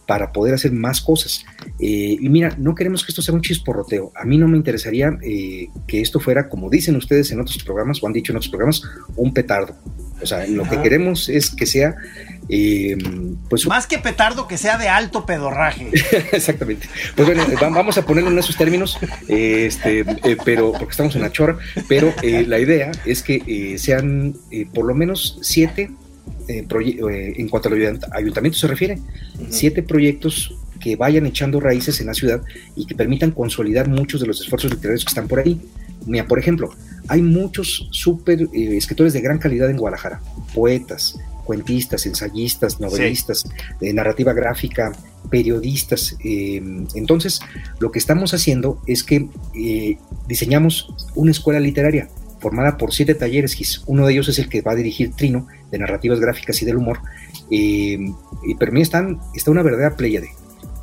[0.06, 1.44] para poder hacer más cosas.
[1.78, 4.12] Eh, y mira, no queremos que esto sea un chisporroteo.
[4.14, 8.02] A mí no me interesaría eh, que esto fuera, como dicen ustedes en otros programas,
[8.02, 8.82] o han dicho en otros programas,
[9.16, 9.74] un petardo.
[10.20, 11.96] O sea, lo que queremos es que sea,
[12.48, 12.96] eh,
[13.48, 13.66] pues...
[13.66, 15.90] Más que petardo, que sea de alto pedorraje.
[16.32, 16.86] Exactamente.
[17.16, 20.04] Pues bueno, vamos a ponerlo en esos términos, este,
[20.44, 21.58] pero porque estamos en la chorra,
[21.88, 22.14] pero
[22.46, 24.36] la idea es que sean
[24.72, 25.90] por lo menos siete
[26.46, 29.00] en cuanto al ayuntamiento se refiere,
[29.48, 32.42] siete proyectos que vayan echando raíces en la ciudad
[32.76, 35.60] y que permitan consolidar muchos de los esfuerzos literarios que están por ahí.
[36.06, 36.70] Mira, por ejemplo,
[37.08, 40.20] hay muchos super eh, escritores de gran calidad en Guadalajara,
[40.54, 43.44] poetas, cuentistas, ensayistas, novelistas,
[43.80, 44.92] de narrativa gráfica,
[45.30, 46.16] periodistas.
[46.22, 47.40] entonces,
[47.80, 49.28] lo que estamos haciendo es que
[50.28, 52.08] diseñamos una escuela literaria
[52.42, 55.78] formada por siete talleres, uno de ellos es el que va a dirigir Trino, de
[55.78, 56.98] narrativas gráficas y del humor,
[57.50, 57.98] eh,
[58.44, 60.30] y pero mí están, está una verdadera pléyade.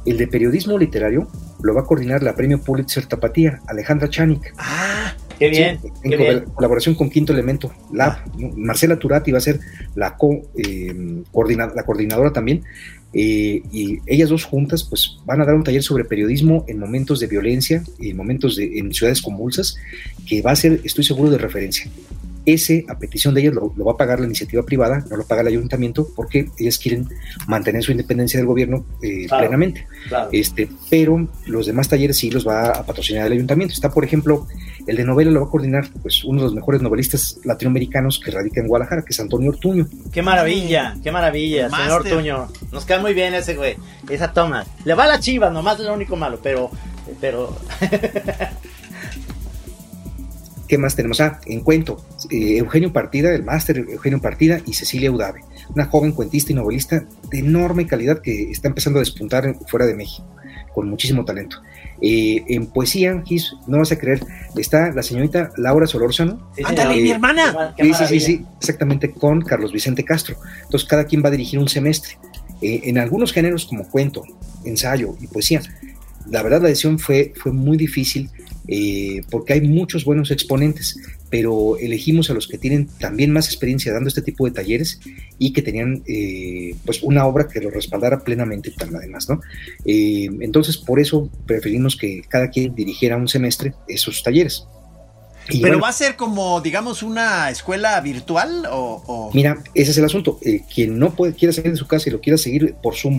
[0.09, 1.27] El de periodismo literario
[1.61, 4.55] lo va a coordinar la premio Pulitzer Tapatía, Alejandra Chanik.
[4.57, 5.79] Ah, qué bien.
[6.03, 8.17] en colaboración con Quinto Elemento Lab.
[8.55, 9.59] Marcela Turati va a ser
[9.93, 10.17] la,
[10.57, 11.23] eh,
[11.75, 12.63] la coordinadora también.
[13.13, 17.19] Eh, y ellas dos juntas pues van a dar un taller sobre periodismo en momentos
[17.19, 19.75] de violencia, en momentos de, en ciudades convulsas,
[20.27, 21.87] que va a ser, estoy seguro, de referencia.
[22.53, 25.41] Ese, a petición de ellas, lo, va a pagar la iniciativa privada, no lo paga
[25.41, 27.07] el ayuntamiento, porque ellas quieren
[27.47, 29.87] mantener su independencia del gobierno eh, plenamente.
[30.31, 33.73] Este, pero los demás talleres sí los va a patrocinar el ayuntamiento.
[33.73, 34.47] Está, por ejemplo,
[34.87, 38.31] el de novela lo va a coordinar pues uno de los mejores novelistas latinoamericanos que
[38.31, 39.87] radica en Guadalajara, que es Antonio Ortuño.
[40.11, 42.47] Qué maravilla, qué maravilla, señor Ortuño.
[42.71, 43.75] Nos queda muy bien ese güey,
[44.09, 44.65] esa toma.
[44.85, 46.71] Le va a la chiva, nomás es lo único malo, pero
[47.19, 47.55] pero
[50.69, 51.19] ¿Qué más tenemos?
[51.19, 55.41] Ah, en cuento, eh, Eugenio Partida, el máster Eugenio Partida y Cecilia Udave,
[55.73, 59.95] una joven cuentista y novelista de enorme calidad que está empezando a despuntar fuera de
[59.95, 60.27] México,
[60.75, 61.57] con muchísimo talento.
[62.03, 64.23] Eh, en poesía, Gis, no vas a creer,
[64.55, 66.51] está la señorita Laura Solórzano.
[66.63, 67.73] ¡Ándale, mi hermana!
[67.75, 70.35] Sí, sí, sí, sí, exactamente, con Carlos Vicente Castro.
[70.65, 72.19] Entonces, cada quien va a dirigir un semestre.
[72.61, 74.23] Eh, en algunos géneros como cuento,
[74.65, 75.61] ensayo y poesía,
[76.29, 78.29] la verdad la decisión fue, fue muy difícil
[78.71, 80.99] eh, porque hay muchos buenos exponentes,
[81.31, 84.99] pero elegimos a los que tienen también más experiencia dando este tipo de talleres
[85.39, 89.41] y que tenían eh, pues una obra que lo respaldara plenamente además, ¿no?
[89.85, 94.67] Eh, entonces, por eso preferimos que cada quien dirigiera un semestre esos talleres.
[95.63, 99.31] ¿Pero va a ser como, digamos, una escuela virtual o...?
[99.33, 100.39] Mira, ese es el asunto.
[100.71, 103.17] quien no puede, quiera salir de su casa y lo quiera seguir por Zoom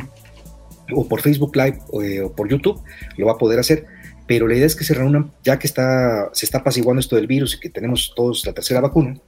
[0.94, 2.80] o por Facebook Live o por YouTube,
[3.16, 3.84] lo va a poder hacer
[4.30, 7.26] pero la idea es que se reúnan, ya que está, se está apaciguando esto del
[7.26, 9.18] virus y que tenemos todos la tercera vacuna,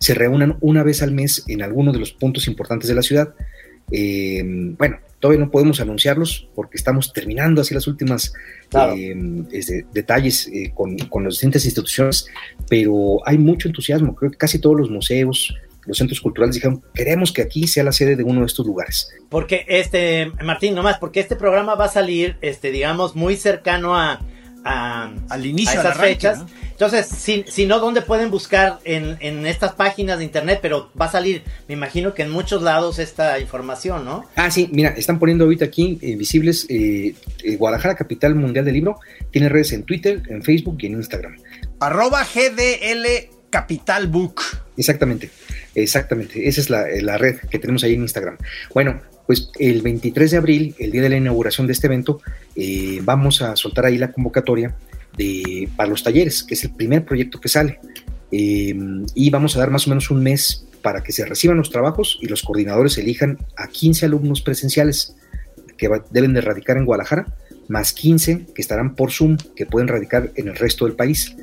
[0.00, 3.36] se reúnan una vez al mes en alguno de los puntos importantes de la ciudad.
[3.92, 4.42] Eh,
[4.76, 8.32] bueno, todavía no podemos anunciarlos porque estamos terminando así las últimas
[8.96, 9.14] eh,
[9.92, 12.26] detalles eh, con, con, las distintas instituciones,
[12.68, 14.16] pero hay mucho entusiasmo.
[14.16, 15.54] Creo que casi todos los museos,
[15.86, 19.08] los centros culturales dijeron, queremos que aquí sea la sede de uno de estos lugares.
[19.28, 24.20] Porque este, Martín, nomás, porque este programa va a salir, este, digamos, muy cercano a,
[24.64, 26.44] al inicio a esas fechas.
[26.70, 30.58] Entonces, si, si, no, ¿dónde pueden buscar en, en, estas páginas de internet?
[30.60, 34.24] Pero va a salir, me imagino que en muchos lados esta información, ¿no?
[34.34, 37.14] Ah, sí, mira, están poniendo ahorita aquí eh, visibles eh,
[37.44, 38.98] eh, Guadalajara, capital mundial del libro.
[39.30, 41.36] Tiene redes en Twitter, en Facebook y en Instagram.
[41.78, 44.42] Arroba GDL Capital Book.
[44.76, 45.30] Exactamente,
[45.74, 46.48] exactamente.
[46.48, 48.36] Esa es la, la red que tenemos ahí en Instagram.
[48.72, 52.20] Bueno, pues el 23 de abril, el día de la inauguración de este evento,
[52.56, 54.74] eh, vamos a soltar ahí la convocatoria
[55.16, 57.78] de, para los talleres, que es el primer proyecto que sale.
[58.30, 58.74] Eh,
[59.14, 62.18] y vamos a dar más o menos un mes para que se reciban los trabajos
[62.20, 65.16] y los coordinadores elijan a 15 alumnos presenciales
[65.78, 67.26] que deben de radicar en Guadalajara,
[67.68, 71.34] más 15 que estarán por Zoom, que pueden radicar en el resto del país.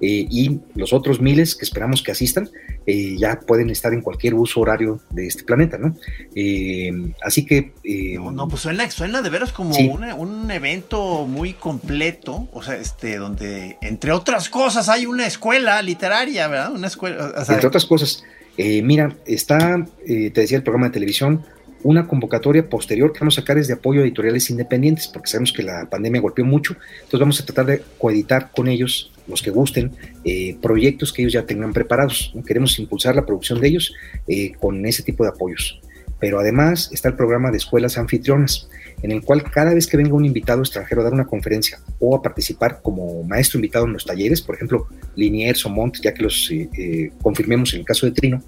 [0.00, 2.48] Eh, y los otros miles que esperamos que asistan
[2.86, 5.94] eh, ya pueden estar en cualquier uso horario de este planeta, ¿no?
[6.34, 7.72] Eh, así que...
[8.18, 13.76] no, pues suena, suena de veras como un evento muy completo, o sea, este, donde
[13.82, 16.72] entre otras cosas hay una escuela literaria, ¿verdad?
[16.72, 17.34] Una escuela...
[17.46, 18.24] entre otras cosas,
[18.56, 21.44] mira, está, te decía, el programa de televisión,
[21.82, 25.52] una convocatoria posterior que vamos a sacar es de apoyo a editoriales independientes, porque sabemos
[25.52, 29.50] que la pandemia golpeó mucho, entonces vamos a tratar de coeditar con ellos, los que
[29.50, 29.92] gusten,
[30.24, 32.34] eh, proyectos que ellos ya tengan preparados.
[32.46, 33.94] Queremos impulsar la producción de ellos
[34.26, 35.80] eh, con ese tipo de apoyos.
[36.18, 38.68] Pero además está el programa de escuelas anfitrionas,
[39.02, 42.14] en el cual cada vez que venga un invitado extranjero a dar una conferencia o
[42.14, 46.22] a participar como maestro invitado en los talleres, por ejemplo, Liniers o Montt, ya que
[46.22, 48.42] los eh, confirmemos en el caso de Trino,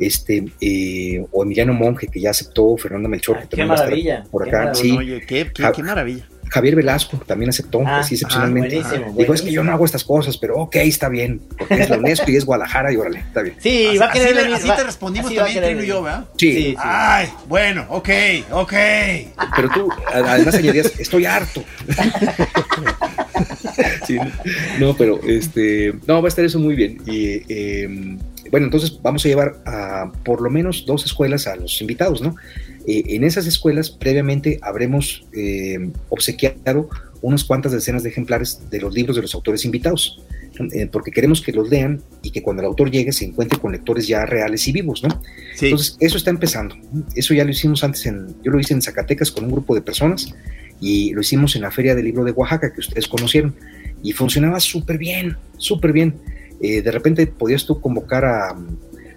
[0.00, 4.74] este, eh, o Emiliano Monge, que ya aceptó, Fernando Melchor, que qué maravilla, por acá.
[4.74, 4.96] Sí.
[4.96, 5.50] Oye, qué,
[5.82, 6.26] maravilla.
[6.50, 8.82] Javier Velasco también aceptó, ah, así excepcionalmente.
[8.84, 11.88] Ah, Dijo, es que yo no hago estas cosas, pero ok, está bien, porque es
[11.88, 13.54] la UNESCO y es Guadalajara y órale, está bien.
[13.60, 16.24] Sí, va a querer así, así te respondimos también, Trino y yo, ¿verdad?
[16.36, 16.52] Sí.
[16.52, 18.08] sí, Ay, bueno, ok,
[18.50, 18.72] ok.
[19.54, 21.62] Pero tú, además añadías, estoy harto.
[24.06, 24.18] sí,
[24.80, 27.00] no, pero este, no, va a estar eso muy bien.
[27.06, 28.18] Y eh,
[28.50, 32.34] bueno, entonces vamos a llevar a por lo menos dos escuelas a los invitados, ¿no?
[32.86, 36.88] Eh, en esas escuelas previamente habremos eh, obsequiado
[37.22, 40.22] unas cuantas decenas de ejemplares de los libros de los autores invitados,
[40.72, 43.72] eh, porque queremos que los lean y que cuando el autor llegue se encuentre con
[43.72, 45.22] lectores ya reales y vivos, ¿no?
[45.60, 46.76] Entonces, eso está empezando.
[47.14, 49.82] Eso ya lo hicimos antes, en, yo lo hice en Zacatecas con un grupo de
[49.82, 50.34] personas
[50.80, 53.54] y lo hicimos en la Feria del Libro de Oaxaca, que ustedes conocieron,
[54.02, 56.14] y funcionaba súper bien, súper bien.
[56.60, 58.56] Eh, de repente podías tú convocar a,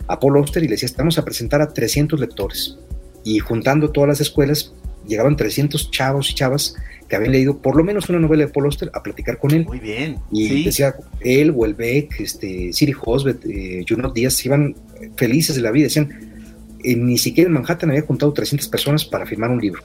[0.08, 2.78] a Paul Oster y le decías, vamos a presentar a 300 lectores.
[3.24, 4.74] Y juntando todas las escuelas,
[5.08, 6.76] llegaban 300 chavos y chavas
[7.08, 9.66] que habían leído por lo menos una novela de Paul Auster a platicar con él.
[9.66, 10.18] Muy bien.
[10.32, 14.76] Y decía, él, Welbeck, este, Siri Hosbeth, eh, Junot Díaz, iban
[15.16, 15.86] felices de la vida.
[15.86, 16.10] Decían,
[16.84, 19.82] eh, ni siquiera en Manhattan había contado 300 personas para firmar un libro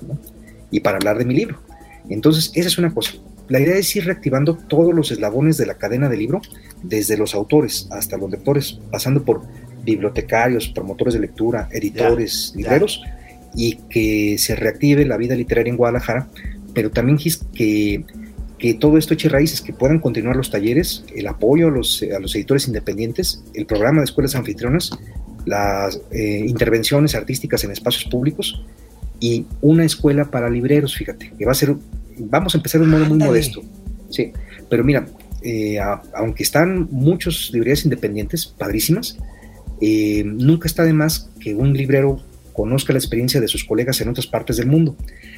[0.71, 1.61] y para hablar de mi libro.
[2.09, 3.13] Entonces, esa es una cosa.
[3.49, 6.43] La idea es ir reactivando todos los eslabones de la cadena del libro,
[6.83, 9.43] desde los autores hasta los lectores, pasando por
[9.85, 13.03] bibliotecarios, promotores de lectura, editores, libreros,
[13.55, 16.29] y que se reactive la vida literaria en Guadalajara,
[16.75, 17.19] pero también
[17.55, 18.05] que,
[18.59, 22.21] que todo esto eche raíces, que puedan continuar los talleres, el apoyo a los, a
[22.21, 24.91] los editores independientes, el programa de escuelas anfitrionas,
[25.47, 28.63] las eh, intervenciones artísticas en espacios públicos
[29.21, 31.75] y una escuela para libreros, fíjate, que va a ser
[32.19, 33.63] vamos a empezar de un modo muy modesto.
[34.11, 34.33] Sí,
[34.69, 35.07] pero mira,
[35.43, 35.79] eh,
[36.15, 39.19] aunque están muchos librerías independientes, padrísimas,
[39.81, 42.21] eh, nunca está de más que un librero
[42.53, 44.97] conozca la experiencia de sus colegas en otras partes del mundo.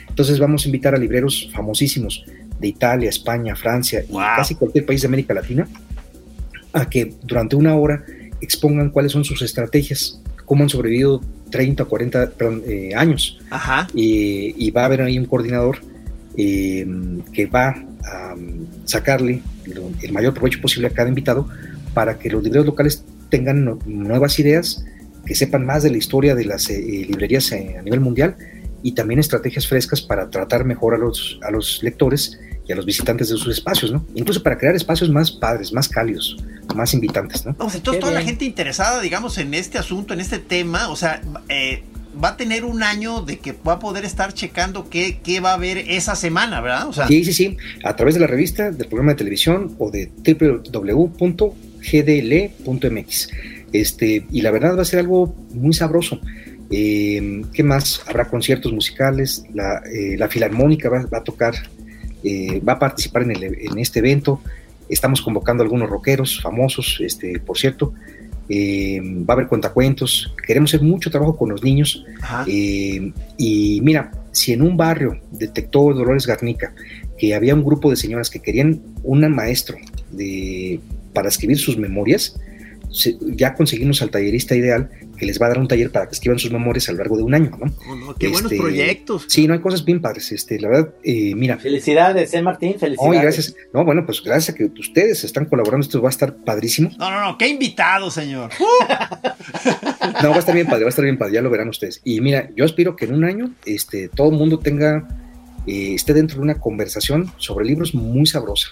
[0.09, 2.25] Entonces vamos a invitar a libreros famosísimos
[2.59, 5.69] de Italia, España, Francia y casi cualquier país de América Latina
[6.73, 8.05] a que durante una hora
[8.41, 11.21] expongan cuáles son sus estrategias, cómo han sobrevivido
[11.51, 12.33] 30 o 40
[12.67, 13.39] eh, años.
[13.51, 13.87] Ajá.
[13.95, 15.79] Y, y, va a haber ahí un coordinador
[16.43, 16.87] eh,
[17.35, 17.69] que va
[18.03, 18.35] a
[18.87, 19.43] sacarle
[20.03, 21.47] el mayor provecho posible a cada invitado
[21.93, 24.83] para que los libreros locales tengan nuevas ideas,
[25.27, 28.37] que sepan más de la historia de las eh, librerías eh, a nivel mundial
[28.83, 32.87] y también estrategias frescas para tratar mejor a los, a los lectores y a los
[32.87, 34.07] visitantes de sus espacios, ¿no?
[34.15, 36.43] Incluso para crear espacios más padres, más cálidos,
[36.75, 37.51] más invitantes, ¿no?
[37.53, 41.83] entonces toda la gente interesada, digamos, en este asunto, en este tema, o sea, eh,
[42.23, 45.51] va a tener un año de que va a poder estar checando qué, qué va
[45.51, 46.89] a haber esa semana, ¿verdad?
[46.89, 49.91] O sea, sí, sí, sí, a través de la revista, del programa de televisión o
[49.91, 51.59] de www.gdl.mx.
[53.73, 56.21] Este, y la verdad va a ser algo muy sabroso.
[56.71, 58.03] Eh, ¿Qué más?
[58.07, 61.55] Habrá conciertos musicales, la, eh, la Filarmónica va, a tocar,
[62.23, 64.41] eh, va a participar en, el, en, este evento.
[64.89, 67.93] Estamos convocando a algunos rockeros famosos, este, por cierto.
[68.53, 72.05] Eh, va a haber cuentacuentos, queremos hacer mucho trabajo con los niños.
[72.49, 76.75] Eh, y mira, si en un barrio detectó Dolores Garnica
[77.17, 79.77] que había un grupo de señoras que querían un maestro
[80.11, 80.81] de,
[81.13, 82.41] para escribir sus memorias,
[83.37, 84.91] ya conseguimos al tallerista ideal
[85.21, 87.19] que les va a dar un taller para que escriban sus memorias a lo largo
[87.19, 87.71] de un año, ¿no?
[88.09, 89.27] Oh, qué buenos este, proyectos.
[89.29, 91.59] Sí, no hay cosas bien padres, este, la verdad, eh, mira.
[91.59, 93.11] Felicidades, eh, Martín, felicidades.
[93.11, 93.55] Oye, gracias.
[93.75, 96.91] No, bueno, pues gracias a que ustedes están colaborando, esto va a estar padrísimo.
[96.99, 98.51] No, no, no, qué invitado, señor.
[100.23, 102.01] no, va a estar bien padre, va a estar bien padre, ya lo verán ustedes.
[102.03, 105.07] Y mira, yo aspiro que en un año, este, todo el mundo tenga,
[105.67, 108.69] eh, esté dentro de una conversación sobre libros muy sabrosa.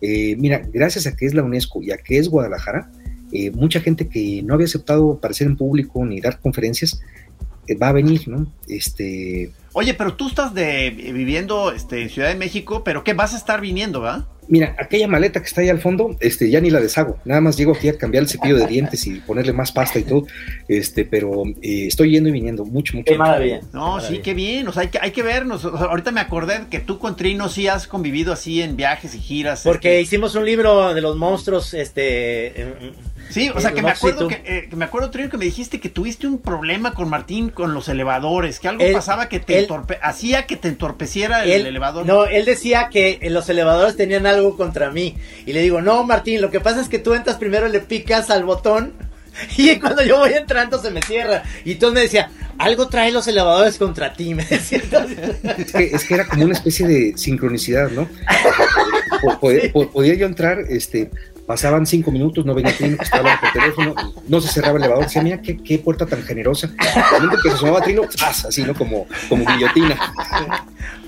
[0.00, 2.92] Eh, mira, gracias a que es la UNESCO y a que es Guadalajara,
[3.32, 7.00] eh, mucha gente que no había aceptado aparecer en público ni dar conferencias
[7.66, 8.52] eh, va a venir, ¿no?
[8.68, 9.52] Este.
[9.72, 13.36] Oye, pero tú estás de, viviendo este, en Ciudad de México, pero ¿qué vas a
[13.36, 14.26] estar viniendo, va?
[14.50, 17.18] Mira, aquella maleta que está ahí al fondo, este, ya ni la deshago.
[17.24, 20.02] Nada más llego aquí a cambiar el cepillo de dientes y ponerle más pasta y
[20.02, 20.26] todo.
[20.66, 23.12] Este, pero eh, estoy yendo y viniendo mucho, mucho.
[23.12, 23.60] Qué maravilla.
[23.72, 24.66] No, sí, qué bien.
[24.66, 25.64] O sea, hay que, hay que vernos.
[25.64, 29.62] ahorita me acordé que tú con Trino sí has convivido así en viajes y giras.
[29.62, 30.02] Porque este.
[30.02, 32.92] hicimos un libro de los monstruos, este.
[33.30, 35.80] Sí, o sea, que me, acuerdo que, eh, que, me acuerdo, Trino, que me dijiste
[35.80, 39.66] que tuviste un problema con Martín con los elevadores, que algo pasaba que te
[40.02, 42.06] hacía que te entorpeciera el elevador.
[42.06, 45.16] No, él decía que los elevadores tenían algo contra mí.
[45.46, 48.30] Y le digo, no, Martín, lo que pasa es que tú entras primero, le picas
[48.30, 48.94] al botón
[49.56, 51.42] y cuando yo voy entrando se me cierra.
[51.64, 54.82] Y entonces me decía, algo trae los elevadores contra ti, me decía.
[55.56, 58.08] Es que, era como una especie de sincronicidad, ¿no?
[59.40, 61.10] Podía yo entrar, este,
[61.50, 63.92] pasaban cinco minutos, no venía Trino, estaba por teléfono,
[64.28, 66.70] no se cerraba el elevador, decía, mira, qué, puerta tan generosa.
[66.78, 68.72] El que se sumaba Trino, así, ¿no?
[68.72, 69.98] Como, como guillotina.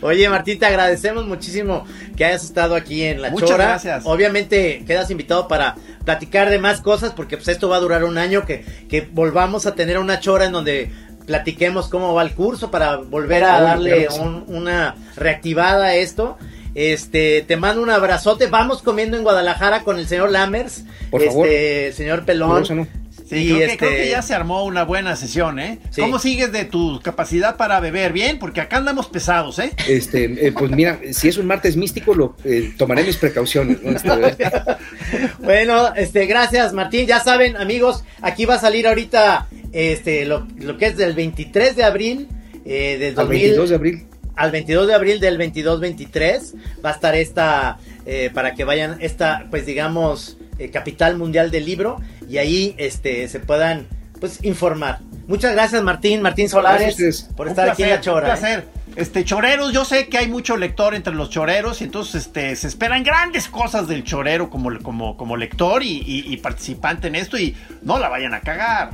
[0.01, 1.85] Oye, Martín, te agradecemos muchísimo
[2.17, 3.67] que hayas estado aquí en La Muchas Chora.
[3.67, 4.03] Gracias.
[4.05, 8.19] Obviamente quedas invitado para platicar de más cosas, porque pues esto va a durar un
[8.19, 10.91] año, que, que volvamos a tener una chora en donde
[11.25, 14.09] platiquemos cómo va el curso para volver a darle
[14.49, 16.37] una reactivada a esto.
[16.75, 18.47] Este, te mando un abrazote.
[18.47, 22.65] Vamos comiendo en Guadalajara con el señor Lammers, Por este, señor Pelón.
[22.65, 25.79] Sí, creo, que, creo, que, este ya se armó una buena sesión, ¿eh?
[25.97, 28.13] ¿Cómo sigues de tu capacidad para beber?
[28.13, 29.73] Bien, porque acá andamos pesados, ¿eh?
[29.89, 33.79] Este, eh, pues mira, si es un martes místico, lo eh, tomaré mis precauciones.
[35.39, 37.07] bueno, este, gracias, Martín.
[37.07, 41.75] Ya saben, amigos, aquí va a salir ahorita, este, lo, lo que es del 23
[41.75, 42.29] de abril
[42.65, 44.07] eh, del 22 de abril
[44.37, 46.55] al 22 de abril del 22-23
[46.85, 51.65] va a estar esta, eh, para que vayan, esta, pues digamos, eh, capital mundial del
[51.65, 53.87] libro y ahí este, se puedan,
[54.21, 55.01] pues, informar.
[55.27, 58.29] Muchas gracias Martín, Martín Solares, por estar aquí en la Chora.
[58.29, 58.65] Un placer.
[58.95, 62.69] Este, choreros, yo sé que hay mucho lector entre los choreros y entonces este, se
[62.69, 67.57] esperan grandes cosas del chorero como, como, como lector y, y participante en esto y
[67.81, 68.91] no la vayan a cagar.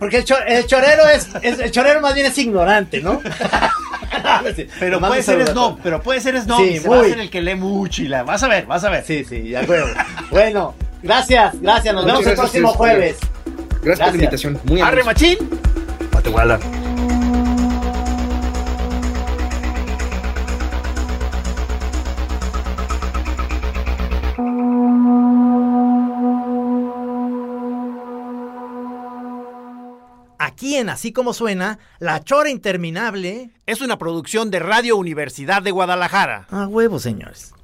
[0.00, 0.24] Porque el,
[0.66, 3.20] chorero es, el chorero más bien es ignorante, ¿no?
[4.78, 7.54] pero puede ser snob, pero puede ser snob sí, va a ser el que lee
[7.54, 9.04] mucho y la vas a ver, vas a ver.
[9.04, 9.88] Sí, sí, de acuerdo.
[10.30, 13.18] bueno, gracias, gracias, nos vemos el próximo jueves.
[13.82, 14.60] Gracias, por la invitación.
[14.64, 15.38] Muy Arre machín.
[16.12, 16.58] Matehuala.
[30.50, 35.70] Aquí en Así como suena, La Chora Interminable es una producción de Radio Universidad de
[35.70, 36.48] Guadalajara.
[36.50, 37.54] A huevo, señores.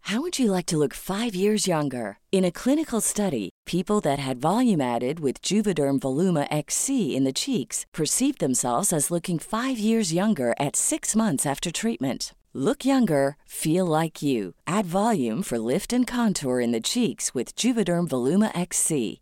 [0.00, 2.18] How would you like to look five years younger?
[2.32, 7.32] In a clinical study, people that had volume added with Juvederm Voluma XC in the
[7.32, 12.34] cheeks perceived themselves as looking five years younger at six months after treatment.
[12.52, 14.54] Look younger, feel like you.
[14.66, 19.21] Add volume for lift and contour in the cheeks with Juvederm Voluma XC.